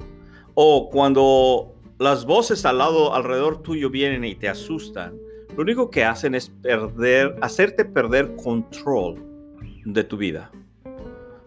o 0.55 0.89
cuando 0.89 1.75
las 1.99 2.25
voces 2.25 2.65
al 2.65 2.79
lado, 2.79 3.15
alrededor 3.15 3.61
tuyo 3.61 3.91
vienen 3.91 4.25
y 4.25 4.37
te 4.37 4.49
asustan, 4.49 5.19
lo 5.55 5.65
único 5.65 5.91
que 5.91 6.03
hacen 6.03 6.35
es 6.35 6.49
perder, 6.49 7.37
hacerte 7.43 7.85
perder 7.85 8.35
control 8.37 9.23
de 9.85 10.03
tu 10.03 10.17
vida. 10.17 10.51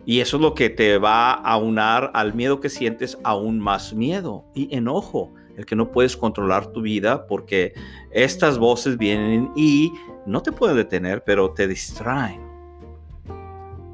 Y 0.06 0.20
eso 0.20 0.38
es 0.38 0.44
lo 0.44 0.54
que 0.54 0.70
te 0.70 1.00
va 1.00 1.32
a 1.32 1.58
unar 1.58 2.12
al 2.14 2.36
miedo 2.36 2.60
que 2.60 2.70
sientes, 2.70 3.18
aún 3.24 3.58
más 3.58 3.96
miedo 3.96 4.46
y 4.54 4.76
enojo 4.76 5.34
el 5.58 5.66
que 5.66 5.76
no 5.76 5.92
puedes 5.92 6.16
controlar 6.16 6.68
tu 6.68 6.82
vida 6.82 7.26
porque 7.26 7.74
estas 8.12 8.58
voces 8.60 8.98
vienen 8.98 9.52
y 9.56 9.92
no 10.26 10.42
te 10.42 10.52
pueden 10.52 10.78
detener, 10.78 11.24
pero 11.26 11.52
te 11.52 11.68
distraen. 11.68 12.42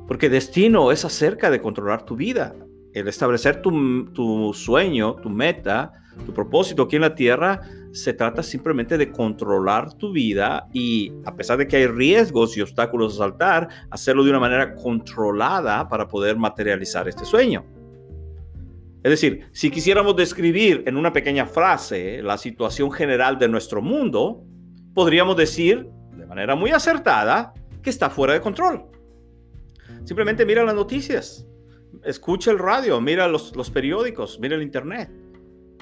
Porque 0.08 0.30
destino 0.30 0.91
es 0.91 1.06
acerca 1.06 1.49
de 1.49 1.62
controlar 1.62 2.06
tu 2.06 2.17
vida. 2.17 2.54
El 2.93 3.08
establecer 3.08 3.62
tu, 3.62 4.52
sueño, 4.54 5.15
tu 5.15 5.30
meta, 5.30 5.93
tu 6.26 6.34
propósito 6.34 6.84
aquí 6.84 6.97
en 6.97 7.04
la 7.04 7.15
tierra, 7.15 7.62
se 7.93 8.13
trata 8.13 8.43
simplemente 8.43 8.97
de 8.97 9.12
controlar 9.12 9.93
tu 9.93 10.12
vida 10.12 10.67
y 10.73 11.13
a 11.26 11.36
pesar 11.36 11.58
de 11.58 11.67
que 11.67 11.78
hay 11.78 11.88
riesgos 11.88 12.58
y 12.58 12.62
obstáculos 12.62 13.13
a 13.13 13.17
saltar, 13.19 13.69
hacerlo 13.89 14.23
de 14.23 14.32
una 14.32 14.39
manera 14.39 14.76
controlada 14.76 15.88
para 15.88 16.08
poder 16.08 16.36
materializar 16.36 17.08
este 17.08 17.23
sueño. 17.23 17.63
Es 19.04 19.10
decir, 19.10 19.48
si 19.52 19.70
quisiéramos 19.70 20.16
describir 20.16 20.84
en 20.88 20.96
una 20.96 21.12
pequeña 21.12 21.46
frase 21.46 22.24
la 22.24 22.38
situación 22.38 22.89
general 22.89 23.38
de 23.38 23.50
nuestro 23.50 23.82
mundo, 23.82 24.46
podríamos 24.94 25.36
decir 25.36 25.89
de 26.16 26.26
manera 26.26 26.56
muy 26.56 26.72
acertada 26.72 27.54
que 27.82 27.89
está 27.89 28.10
fuera 28.10 28.34
de 28.34 28.39
control. 28.39 28.86
Simplemente 30.06 30.46
mira 30.46 30.63
las 30.63 30.74
noticias, 30.74 31.46
escucha 32.06 32.52
el 32.52 32.60
radio, 32.60 33.02
mira 33.02 33.28
los, 33.28 33.52
periódicos, 33.72 34.39
mira 34.39 34.56
el 34.56 34.63
internet. 34.63 35.12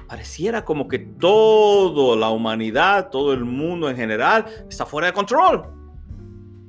Pareciera 0.08 0.66
como 0.66 0.88
que 0.88 1.00
toda 1.00 2.18
la 2.18 2.30
humanidad, 2.30 3.10
todo 3.12 3.34
el 3.34 3.46
mundo 3.46 3.90
en 3.90 3.96
general 3.96 4.46
está 4.68 4.86
fuera 4.86 5.08
de 5.08 5.14
control. 5.14 5.64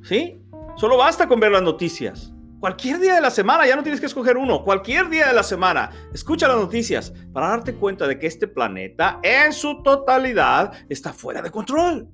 ¿Sí? 0.03 0.39
Solo 0.77 0.99
basta 0.99 1.27
con 1.27 1.41
ver 1.41 1.51
las 1.51 1.63
noticias. 1.63 2.32
Cualquier 2.63 3.01
día 3.01 3.17
de 3.17 3.21
la 3.21 3.33
semana, 3.33 3.67
ya 3.67 3.75
no 3.75 3.83
tienes 3.83 3.99
que 3.99 4.07
escoger 4.07 4.37
uno, 4.37 4.63
cualquier 4.63 5.09
día 5.09 5.27
de 5.27 5.33
la 5.33 5.43
semana, 5.43 5.91
escucha 6.15 6.47
las 6.47 6.59
noticias 6.59 7.13
para 7.33 7.49
darte 7.49 7.75
cuenta 7.75 8.07
de 8.07 8.21
que 8.21 8.29
este 8.29 8.47
planeta 8.47 9.19
en 9.25 9.53
su 9.53 9.83
totalidad 9.83 10.73
está 10.89 11.13
fuera 11.13 11.43
de 11.43 11.51
control. 11.51 12.07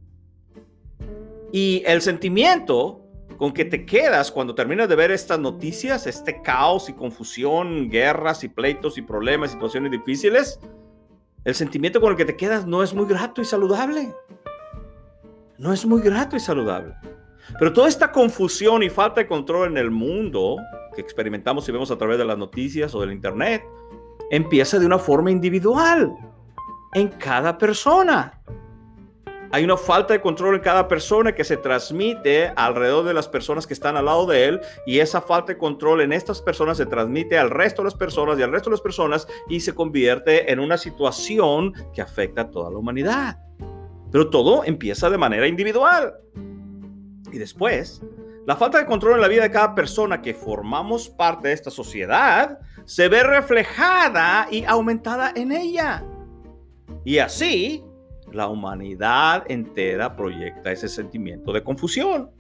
Y 1.53 1.83
el 1.85 2.01
sentimiento 2.01 3.05
con 3.37 3.53
que 3.53 3.67
te 3.67 3.85
quedas 3.85 4.33
cuando 4.33 4.55
terminas 4.55 4.89
de 4.89 4.97
ver 4.97 5.11
estas 5.11 5.39
noticias, 5.39 6.07
este 6.07 6.41
caos 6.41 6.89
y 6.89 6.95
confusión, 6.95 7.91
guerras 7.91 8.43
y 8.43 8.49
pleitos 8.49 8.97
y 8.97 9.03
problemas, 9.03 9.51
situaciones 9.51 9.91
difíciles, 9.91 10.59
el 11.45 11.55
sentimiento 11.55 12.01
con 12.01 12.13
el 12.13 12.17
que 12.17 12.25
te 12.25 12.39
quedas 12.39 12.67
no 12.67 12.83
es 12.83 12.95
muy 12.95 13.05
grato 13.05 13.43
y 13.43 13.45
saludable. 13.45 14.15
No 15.59 15.75
es 15.75 15.85
muy 15.85 16.01
grato 16.01 16.37
y 16.37 16.41
saludable. 16.41 16.95
Pero 17.59 17.73
toda 17.73 17.89
esta 17.89 18.13
confusión 18.13 18.83
y 18.83 18.91
falta 18.91 19.21
de 19.21 19.27
control 19.27 19.69
en 19.69 19.79
el 19.79 19.91
mundo 19.91 20.57
que 20.95 21.01
experimentamos 21.01 21.69
y 21.69 21.73
vemos 21.73 21.91
a 21.91 21.99
través 21.99 22.19
de 22.19 22.25
las 22.25 22.37
noticias 22.37 22.95
o 22.95 23.01
del 23.01 23.13
Internet, 23.13 23.65
empieza 24.31 24.79
de 24.79 24.87
una 24.87 24.99
forma 24.99 25.31
individual, 25.31 26.13
en 26.95 27.09
cada 27.09 27.57
persona. 27.57 28.41
Hay 29.51 29.65
una 29.65 29.79
falta 29.79 30.13
de 30.13 30.21
control 30.21 30.57
en 30.57 30.61
cada 30.61 30.89
persona 30.89 31.35
que 31.35 31.43
se 31.43 31.57
transmite 31.57 32.53
alrededor 32.55 33.07
de 33.07 33.15
las 33.15 33.29
personas 33.29 33.67
que 33.67 33.73
están 33.73 33.97
al 33.97 34.05
lado 34.05 34.27
de 34.27 34.45
él 34.45 34.61
y 34.87 34.99
esa 34.99 35.23
falta 35.23 35.53
de 35.53 35.59
control 35.59 36.03
en 36.03 36.13
estas 36.13 36.43
personas 36.43 36.77
se 36.77 36.85
transmite 36.85 37.39
al 37.39 37.49
resto 37.49 37.81
de 37.81 37.87
las 37.87 37.95
personas 37.95 38.39
y 38.39 38.43
al 38.43 38.53
resto 38.53 38.69
de 38.69 38.75
las 38.75 38.83
personas 38.83 39.27
y 39.49 39.61
se 39.61 39.75
convierte 39.75 40.53
en 40.53 40.61
una 40.61 40.77
situación 40.77 41.73
que 41.95 42.03
afecta 42.03 42.43
a 42.43 42.51
toda 42.51 42.71
la 42.71 42.77
humanidad. 42.77 43.39
Pero 44.13 44.29
todo 44.29 44.65
empieza 44.65 45.09
de 45.09 45.17
manera 45.17 45.47
individual. 45.47 46.15
Y 47.33 47.39
después, 47.39 48.03
la 48.47 48.57
falta 48.57 48.79
de 48.79 48.87
control 48.87 49.17
en 49.17 49.21
la 49.21 49.29
vida 49.29 49.43
de 49.43 49.51
cada 49.51 49.75
persona 49.75 50.23
que 50.23 50.33
formamos 50.35 51.09
parte 51.09 51.49
de 51.49 51.55
esta 51.55 51.71
sociedad 51.71 52.59
se 52.85 53.09
ve 53.09 53.23
reflejada 53.23 54.49
y 54.51 54.65
aumentada 54.65 55.33
en 55.37 55.53
ella. 55.53 56.03
Y 57.05 57.19
así, 57.19 57.85
la 58.33 58.49
humanidad 58.49 59.45
entera 59.49 60.17
proyecta 60.17 60.73
ese 60.73 60.89
sentimiento 60.89 61.53
de 61.53 61.63
confusión. 61.63 62.31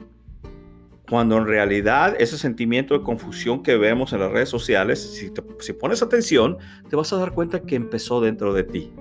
Cuando 1.08 1.38
en 1.38 1.46
realidad 1.46 2.16
ese 2.18 2.36
sentimiento 2.36 2.92
de 2.92 3.02
confusión 3.02 3.62
que 3.62 3.76
vemos 3.76 4.12
en 4.12 4.20
las 4.20 4.30
redes 4.30 4.50
sociales, 4.50 5.22
si, 5.60 5.72
pones 5.72 6.02
atención, 6.02 6.58
te 6.88 6.96
vas 6.96 7.12
a 7.12 7.16
dar 7.16 7.32
cuenta 7.32 7.60
que 7.60 7.76
empezó 7.76 8.20
dentro 8.20 8.52
de 8.52 8.64
ti. 8.64 8.92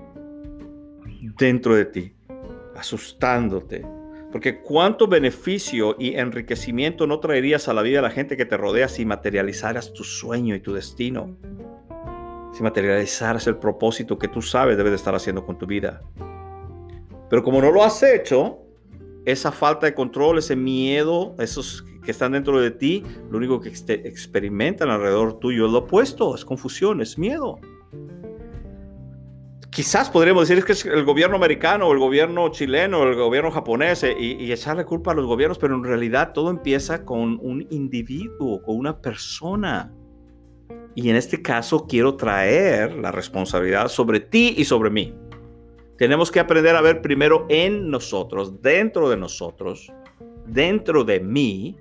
Dentro 1.38 1.74
de 1.74 1.84
ti, 1.84 2.14
asustándote, 2.76 3.86
porque 4.30 4.60
cuánto 4.60 5.06
beneficio 5.06 5.96
y 5.98 6.14
enriquecimiento 6.16 7.06
no 7.06 7.18
traerías 7.18 7.68
a 7.68 7.72
la 7.72 7.82
vida 7.82 7.98
de 7.98 8.02
la 8.02 8.10
gente 8.10 8.36
que 8.36 8.44
te 8.44 8.56
rodea 8.56 8.88
si 8.88 9.04
materializaras 9.06 9.92
tu 9.92 10.04
sueño 10.04 10.54
y 10.54 10.60
tu 10.60 10.74
destino. 10.74 11.36
Si 12.52 12.62
materializaras 12.62 13.46
el 13.46 13.56
propósito 13.56 14.18
que 14.18 14.28
tú 14.28 14.42
sabes 14.42 14.76
debes 14.76 14.92
de 14.92 14.96
estar 14.96 15.14
haciendo 15.14 15.46
con 15.46 15.58
tu 15.58 15.66
vida. 15.66 16.02
Pero 17.30 17.42
como 17.42 17.60
no 17.60 17.70
lo 17.70 17.82
has 17.84 18.02
hecho, 18.02 18.58
esa 19.24 19.52
falta 19.52 19.86
de 19.86 19.94
control, 19.94 20.38
ese 20.38 20.56
miedo, 20.56 21.34
esos 21.38 21.84
que 22.04 22.10
están 22.10 22.32
dentro 22.32 22.60
de 22.60 22.70
ti, 22.70 23.04
lo 23.30 23.38
único 23.38 23.60
que 23.60 23.68
experimentan 23.68 24.90
alrededor 24.90 25.38
tuyo 25.38 25.66
es 25.66 25.72
lo 25.72 25.78
opuesto, 25.80 26.34
es 26.34 26.44
confusión, 26.44 27.00
es 27.00 27.18
miedo 27.18 27.60
quizás 29.78 30.10
podríamos 30.10 30.48
decir 30.48 30.64
que 30.64 30.72
es 30.72 30.84
el 30.86 31.04
gobierno 31.04 31.36
americano 31.36 31.92
el 31.92 32.00
gobierno 32.00 32.48
chileno 32.48 33.04
el 33.04 33.14
gobierno 33.14 33.52
japonés 33.52 34.02
eh, 34.02 34.16
y, 34.18 34.32
y, 34.32 34.50
echarle 34.50 34.84
culpa 34.84 35.12
a 35.12 35.14
los 35.14 35.24
gobiernos, 35.24 35.56
pero 35.56 35.76
en 35.76 35.84
realidad 35.84 36.32
todo 36.32 36.50
empieza 36.50 37.04
con 37.04 37.38
un 37.40 37.64
individuo, 37.70 38.60
con 38.60 38.76
una 38.76 39.00
persona. 39.00 39.94
Y 40.96 41.08
en 41.08 41.14
este 41.14 41.42
caso 41.42 41.86
quiero 41.86 42.16
traer 42.16 42.96
la 42.96 43.12
responsabilidad 43.12 43.86
sobre 43.86 44.18
ti 44.18 44.52
y 44.56 44.64
sobre 44.64 44.90
mí. 44.90 45.14
Tenemos 45.96 46.32
que 46.32 46.40
aprender 46.40 46.74
a 46.74 46.80
ver 46.80 47.00
primero 47.00 47.46
en 47.48 47.88
nosotros, 47.88 48.60
dentro 48.60 49.08
de 49.08 49.16
nosotros, 49.16 49.92
dentro 50.44 51.04
de 51.04 51.20
mí, 51.20 51.76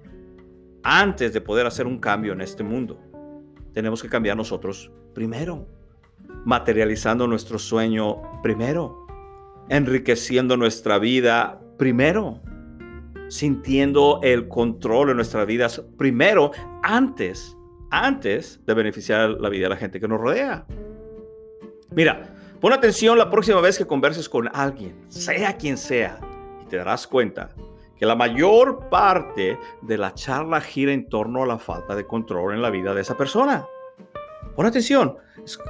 antes 0.83 1.33
de 1.33 1.41
poder 1.41 1.65
hacer 1.65 1.87
un 1.87 1.97
cambio 1.97 2.33
en 2.33 2.41
este 2.41 2.61
mundo. 2.61 2.99
Tenemos 3.73 4.03
que 4.03 4.07
cambiar 4.07 4.37
nosotros 4.37 4.91
primero 5.15 5.76
materializando 6.45 7.27
nuestro 7.27 7.59
sueño 7.59 8.21
primero, 8.41 9.05
enriqueciendo 9.69 10.57
nuestra 10.57 10.99
vida 10.99 11.61
primero, 11.77 12.41
sintiendo 13.27 14.19
el 14.23 14.47
control 14.47 15.09
de 15.09 15.15
nuestras 15.15 15.45
vidas 15.45 15.83
primero, 15.97 16.51
antes, 16.83 17.57
antes 17.91 18.61
de 18.65 18.73
beneficiar 18.73 19.29
la 19.29 19.49
vida 19.49 19.63
de 19.63 19.69
la 19.69 19.75
gente 19.75 19.99
que 19.99 20.07
nos 20.07 20.19
rodea. 20.19 20.65
Mira, 21.91 22.35
pon 22.59 22.73
atención 22.73 23.17
la 23.17 23.29
próxima 23.29 23.61
vez 23.61 23.77
que 23.77 23.85
converses 23.85 24.29
con 24.29 24.49
alguien, 24.53 24.95
sea 25.09 25.57
quien 25.57 25.77
sea, 25.77 26.19
y 26.61 26.65
te 26.65 26.77
darás 26.77 27.07
cuenta 27.07 27.53
que 27.97 28.05
la 28.05 28.15
mayor 28.15 28.89
parte 28.89 29.57
de 29.81 29.97
la 29.97 30.13
charla 30.13 30.61
gira 30.61 30.93
en 30.93 31.09
torno 31.09 31.43
a 31.43 31.47
la 31.47 31.57
falta 31.57 31.95
de 31.95 32.05
control 32.05 32.53
en 32.53 32.61
la 32.61 32.69
vida 32.69 32.93
de 32.93 33.01
esa 33.01 33.17
persona. 33.17 33.65
Pon 34.57 34.65
atención, 34.65 35.15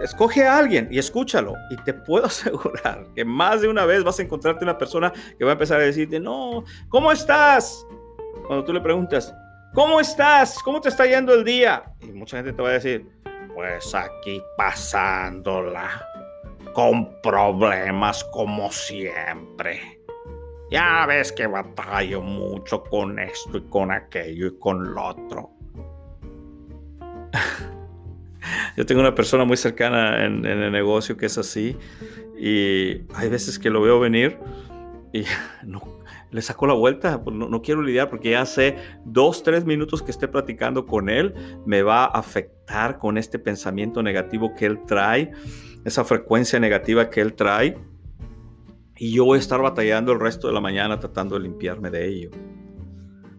escoge 0.02 0.47
a 0.47 0.58
alguien 0.58 0.88
y 0.89 0.97
escúchalo. 0.97 1.56
Y 1.69 1.76
te 1.84 1.93
puedo 1.93 2.26
asegurar 2.28 3.06
que 3.13 3.26
más 3.26 3.60
de 3.60 3.67
una 3.67 3.86
vez 3.86 4.02
vas 4.02 4.17
a 4.17 4.23
encontrarte 4.23 4.63
una 4.63 4.78
persona 4.78 5.12
que 5.38 5.43
va 5.43 5.52
a 5.52 5.54
empezar 5.54 5.82
a 5.82 5.84
decirte, 5.84 6.21
no, 6.21 6.63
¿cómo 6.88 7.12
estás? 7.12 7.86
Cuando 8.47 8.63
tú 8.63 8.71
le 8.71 8.80
preguntas, 8.80 9.36
¿cómo 9.73 10.00
estás? 10.00 10.63
¿Cómo 10.63 10.80
te 10.80 10.88
está 10.88 11.06
yendo 11.06 11.34
el 11.34 11.43
día? 11.43 11.84
Y 12.00 12.13
mucha 12.13 12.38
gente 12.38 12.54
te 12.54 12.62
va 12.62 12.69
a 12.69 12.73
decir, 12.73 13.06
pues 13.54 13.93
aquí 13.93 14.41
pasándola, 14.58 16.08
con 16.71 17.21
problemas 17.21 18.23
como 18.32 18.71
siempre. 18.71 20.00
Ya 20.71 21.06
ves 21.06 21.34
que 21.34 21.45
batallo 21.45 22.21
mucho 22.21 22.82
con 22.86 23.19
esto 23.19 23.58
y 23.58 23.63
con 23.63 23.91
aquello 23.91 24.47
y 24.47 24.58
con 24.58 24.93
lo 24.93 25.08
otro. 25.08 25.52
Yo 28.76 28.86
tengo 28.86 29.02
una 29.02 29.16
persona 29.16 29.46
muy 29.46 29.58
cercana 29.58 30.26
en, 30.26 30.46
el 30.46 30.72
negocio 30.72 31.18
que 31.18 31.26
es 31.26 31.38
así 31.38 31.76
y 32.40 33.02
hay 33.16 33.30
veces 33.30 33.60
que 33.60 33.70
lo 33.70 33.82
veo 33.82 34.00
venir 34.00 34.38
y 35.14 35.24
no, 35.66 35.82
le 36.32 36.42
saco 36.42 36.68
la 36.68 36.74
vuelta, 36.74 37.24
pues 37.24 37.36
no, 37.36 37.62
quiero 37.62 37.82
lidiar 37.82 38.10
porque 38.10 38.32
ya 38.32 38.42
hace 38.42 38.78
dos, 39.06 39.44
tres 39.44 39.66
minutos 39.66 40.04
que 40.04 40.12
esté 40.12 40.28
platicando 40.28 40.86
con 40.86 41.10
él, 41.10 41.34
me 41.66 41.82
va 41.82 42.06
a 42.06 42.20
afectar 42.20 42.98
con 42.98 43.18
este 43.18 43.40
pensamiento 43.40 44.04
negativo 44.04 44.54
que 44.56 44.66
él 44.66 44.80
trae, 44.86 45.32
esa 45.86 46.04
frecuencia 46.04 46.60
negativa 46.60 47.10
que 47.10 47.22
él 47.22 47.34
trae 47.34 47.78
y 48.98 49.14
yo 49.14 49.26
voy 49.26 49.38
a 49.38 49.40
estar 49.40 49.62
batallando 49.62 50.12
el 50.12 50.20
resto 50.20 50.48
de 50.48 50.54
la 50.54 50.60
mañana 50.62 51.00
tratando 51.00 51.36
de 51.36 51.44
limpiarme 51.44 51.90
de 51.90 52.08
ello. 52.08 52.32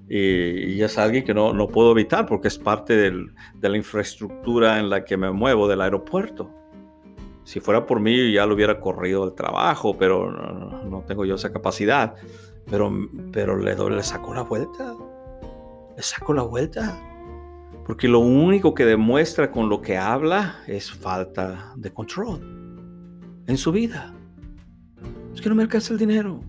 Y, 0.09 0.81
es 0.81 0.97
alguien 0.97 1.25
que 1.25 1.35
no, 1.35 1.53
no, 1.53 1.68
puedo 1.68 1.92
evitar 1.92 2.27
porque 2.27 2.49
es 2.49 2.59
parte 2.59 2.97
del, 2.97 3.35
de 3.55 3.68
la 3.68 3.77
infraestructura 3.77 4.79
en 4.79 4.88
la 4.88 5.05
que 5.05 5.16
me 5.16 5.31
muevo 5.31 5.68
del 5.68 5.83
aeropuerto. 5.83 6.51
Si 7.44 7.61
fuera 7.61 7.87
por 7.87 8.01
mí 8.01 8.33
ya 8.33 8.47
lo 8.47 8.55
hubiera 8.55 8.81
corrido 8.81 9.25
al 9.25 9.35
trabajo, 9.35 9.97
pero 9.99 10.31
no, 10.31 10.85
no 10.85 11.05
tengo 11.07 11.25
yo 11.25 11.35
esa 11.35 11.53
capacidad. 11.53 12.14
Pero, 12.71 12.92
pero 13.33 13.57
le, 13.57 13.75
le 13.75 14.03
saco 14.03 14.35
la 14.35 14.42
vuelta. 14.42 14.94
Le 15.97 16.03
saco 16.03 16.35
la 16.35 16.42
vuelta. 16.42 16.99
Porque 17.87 18.07
lo 18.07 18.18
único 18.18 18.75
que 18.75 18.85
demuestra 18.85 19.51
con 19.51 19.68
lo 19.68 19.81
que 19.81 19.97
habla 19.97 20.59
es 20.66 20.90
falta 20.90 21.73
de 21.77 21.90
control 21.90 22.40
en 23.47 23.57
su 23.57 23.73
vida. 23.73 24.14
Es 25.35 25.40
que 25.40 25.49
no 25.49 25.55
me 25.55 25.62
alcanza 25.62 25.94
el 25.94 25.99
dinero. 25.99 26.42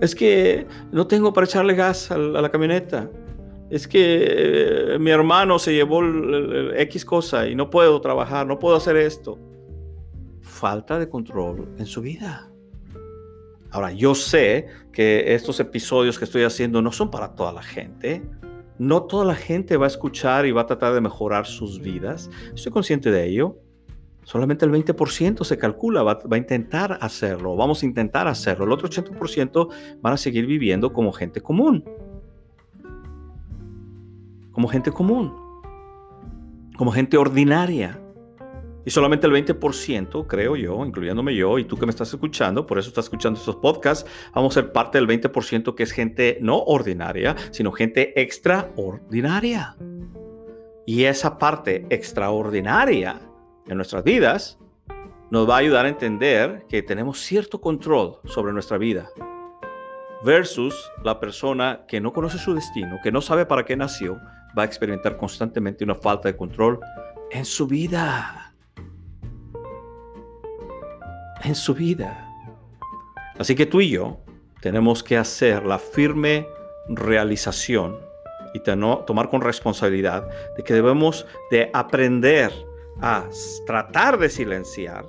Es 0.00 0.14
que 0.14 0.66
no 0.90 1.06
tengo 1.06 1.32
para 1.32 1.44
echarle 1.44 1.74
gas 1.74 2.10
a 2.10 2.18
la, 2.18 2.50
camioneta. 2.50 3.10
Es 3.70 3.86
que 3.86 4.94
eh, 4.94 4.98
mi 4.98 5.10
hermano 5.10 5.58
se 5.58 5.72
llevó 5.74 6.02
X 6.76 7.04
cosa 7.04 7.48
y 7.48 7.54
no 7.54 7.70
puedo 7.70 8.00
trabajar, 8.00 8.46
no 8.46 8.58
puedo 8.58 8.76
hacer 8.76 8.96
esto. 8.96 9.38
Falta 10.40 10.98
de 10.98 11.08
control 11.08 11.68
en 11.78 11.86
su 11.86 12.00
vida. 12.00 12.48
Ahora, 13.70 13.90
yo 13.92 14.14
sé 14.14 14.66
que 14.92 15.34
estos 15.34 15.58
episodios 15.60 16.18
que 16.18 16.26
estoy 16.26 16.42
haciendo 16.42 16.82
no 16.82 16.92
son 16.92 17.10
para 17.10 17.34
toda 17.34 17.52
la 17.52 17.62
gente. 17.62 18.22
No 18.78 19.04
toda 19.04 19.24
la 19.24 19.34
gente 19.34 19.76
va 19.76 19.86
a 19.86 19.88
escuchar 19.88 20.44
y 20.44 20.52
va 20.52 20.62
a 20.62 20.66
tratar 20.66 20.92
de 20.92 21.00
mejorar 21.00 21.46
sus 21.46 21.80
vidas. 21.80 22.28
Estoy 22.54 22.70
consciente 22.72 23.10
de 23.10 23.26
ello. 23.26 23.56
Solamente 24.24 24.64
el 24.64 24.70
20% 24.70 25.44
se 25.44 25.58
calcula, 25.58 26.02
va, 26.02 26.20
a 26.30 26.36
intentar 26.36 26.98
hacerlo, 27.00 27.56
vamos 27.56 27.82
a 27.82 27.86
intentar 27.86 28.28
hacerlo. 28.28 28.64
El 28.64 28.72
otro 28.72 28.88
80% 28.88 29.68
van 30.00 30.12
a 30.12 30.16
seguir 30.16 30.46
viviendo 30.46 30.92
como 30.92 31.12
gente 31.12 31.40
común. 31.40 31.84
Como 34.52 34.68
gente 34.68 34.92
común. 34.92 35.34
Como 36.76 36.92
gente 36.92 37.16
ordinaria. 37.16 37.98
Y 38.84 38.90
solamente 38.90 39.26
el 39.26 39.32
20%, 39.32 40.26
creo 40.26 40.56
yo, 40.56 40.84
incluyéndome 40.84 41.34
yo 41.36 41.58
y 41.58 41.64
tú 41.64 41.76
que 41.76 41.86
me 41.86 41.90
estás 41.90 42.12
escuchando, 42.12 42.66
por 42.66 42.78
eso 42.78 42.88
estás 42.88 43.04
escuchando 43.04 43.38
estos 43.38 43.56
podcasts, 43.56 44.08
vamos 44.34 44.56
a 44.56 44.60
ser 44.60 44.72
parte 44.72 44.98
del 44.98 45.06
20% 45.06 45.74
que 45.76 45.84
es 45.84 45.92
gente 45.92 46.38
no 46.40 46.58
ordinaria, 46.58 47.36
sino 47.52 47.70
gente 47.70 48.20
extraordinaria. 48.20 49.76
Y 50.84 51.04
esa 51.04 51.38
parte 51.38 51.86
extraordinaria 51.90 53.20
en 53.66 53.76
nuestras 53.76 54.04
vidas 54.04 54.58
nos 55.30 55.48
va 55.48 55.54
a 55.54 55.58
ayudar 55.58 55.86
a 55.86 55.88
entender 55.88 56.66
que 56.68 56.82
tenemos 56.82 57.18
cierto 57.20 57.60
control 57.60 58.18
sobre 58.24 58.52
nuestra 58.52 58.78
vida 58.78 59.10
versus 60.24 60.90
la 61.02 61.18
persona 61.18 61.84
que 61.88 62.00
no 62.00 62.12
conoce 62.12 62.38
su 62.38 62.54
destino, 62.54 62.98
que 63.02 63.10
no 63.10 63.20
sabe 63.20 63.46
para 63.46 63.64
qué 63.64 63.76
nació, 63.76 64.20
va 64.56 64.62
a 64.62 64.66
experimentar 64.66 65.16
constantemente 65.16 65.84
una 65.84 65.94
falta 65.94 66.28
de 66.28 66.36
control 66.36 66.78
en 67.30 67.44
su 67.44 67.66
vida. 67.66 68.54
En 71.42 71.54
su 71.54 71.74
vida. 71.74 72.28
Así 73.38 73.54
que 73.54 73.66
tú 73.66 73.80
y 73.80 73.90
yo 73.90 74.20
tenemos 74.60 75.02
que 75.02 75.16
hacer 75.16 75.64
la 75.64 75.78
firme 75.78 76.46
realización 76.88 77.98
y 78.54 78.60
tomar 78.60 79.28
con 79.28 79.40
responsabilidad 79.40 80.28
de 80.56 80.62
que 80.62 80.74
debemos 80.74 81.26
de 81.50 81.70
aprender 81.72 82.52
a 83.00 83.28
tratar 83.66 84.18
de 84.18 84.28
silenciar 84.28 85.06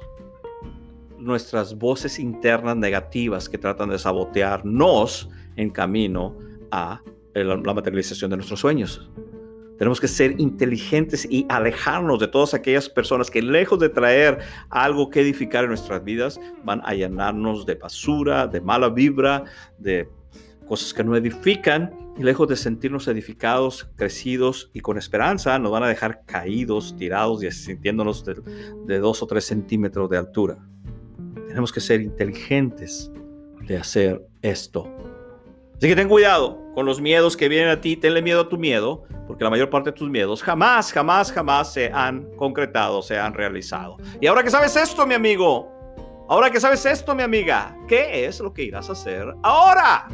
nuestras 1.17 1.77
voces 1.77 2.19
internas 2.19 2.75
negativas 2.75 3.47
que 3.47 3.57
tratan 3.57 3.89
de 3.89 3.99
sabotearnos 3.99 5.29
en 5.55 5.69
camino 5.69 6.37
a 6.71 7.01
la 7.33 7.73
materialización 7.73 8.31
de 8.31 8.37
nuestros 8.37 8.59
sueños. 8.59 9.09
Tenemos 9.77 9.99
que 9.99 10.07
ser 10.07 10.39
inteligentes 10.39 11.27
y 11.29 11.45
alejarnos 11.49 12.19
de 12.19 12.27
todas 12.27 12.53
aquellas 12.53 12.87
personas 12.87 13.31
que 13.31 13.41
lejos 13.41 13.79
de 13.79 13.89
traer 13.89 14.39
algo 14.69 15.09
que 15.09 15.21
edificar 15.21 15.63
en 15.63 15.69
nuestras 15.69 16.03
vidas, 16.03 16.39
van 16.63 16.81
a 16.85 16.93
llenarnos 16.93 17.65
de 17.65 17.75
basura, 17.75 18.47
de 18.47 18.61
mala 18.61 18.89
vibra, 18.89 19.45
de 19.79 20.07
cosas 20.67 20.93
que 20.93 21.03
no 21.03 21.15
edifican 21.15 21.91
y 22.17 22.23
lejos 22.23 22.47
de 22.47 22.55
sentirnos 22.55 23.07
edificados, 23.07 23.89
crecidos 23.95 24.69
y 24.73 24.81
con 24.81 24.97
esperanza, 24.97 25.57
nos 25.57 25.71
van 25.71 25.83
a 25.83 25.87
dejar 25.87 26.23
caídos, 26.25 26.95
tirados 26.95 27.43
y 27.43 27.51
sintiéndonos 27.51 28.23
de, 28.23 28.99
dos 28.99 29.23
o 29.23 29.27
tres 29.27 29.45
centímetros 29.45 30.09
de 30.09 30.17
altura. 30.17 30.57
Tenemos 31.47 31.71
que 31.71 31.79
ser 31.79 32.01
inteligentes 32.01 33.11
de 33.67 33.77
hacer 33.77 34.25
esto. 34.41 34.87
Así 35.77 35.87
que 35.87 35.95
ten 35.95 36.07
cuidado 36.07 36.59
con 36.75 36.85
los 36.85 37.01
miedos 37.01 37.35
que 37.35 37.49
vienen 37.49 37.69
a 37.69 37.81
ti, 37.81 37.97
tenle 37.97 38.21
miedo 38.21 38.41
a 38.41 38.49
tu 38.49 38.57
miedo, 38.57 39.03
porque 39.27 39.43
la 39.43 39.49
mayor 39.49 39.69
parte 39.69 39.91
de 39.91 39.97
tus 39.97 40.09
miedos 40.09 40.41
jamás, 40.43 40.91
jamás, 40.91 41.31
jamás 41.31 41.73
se 41.73 41.91
han 41.91 42.23
concretado, 42.35 43.01
se 43.01 43.17
han 43.17 43.33
realizado. 43.33 43.97
Y 44.21 44.27
ahora 44.27 44.43
que 44.43 44.49
sabes 44.49 44.75
esto, 44.75 45.05
mi 45.05 45.13
amigo, 45.13 45.71
ahora 46.29 46.49
que 46.49 46.59
sabes 46.59 46.85
esto, 46.85 47.15
mi 47.15 47.23
amiga, 47.23 47.75
¿qué 47.87 48.25
es 48.25 48.39
lo 48.39 48.53
que 48.53 48.63
irás 48.63 48.89
a 48.89 48.93
hacer 48.93 49.33
ahora? 49.43 50.07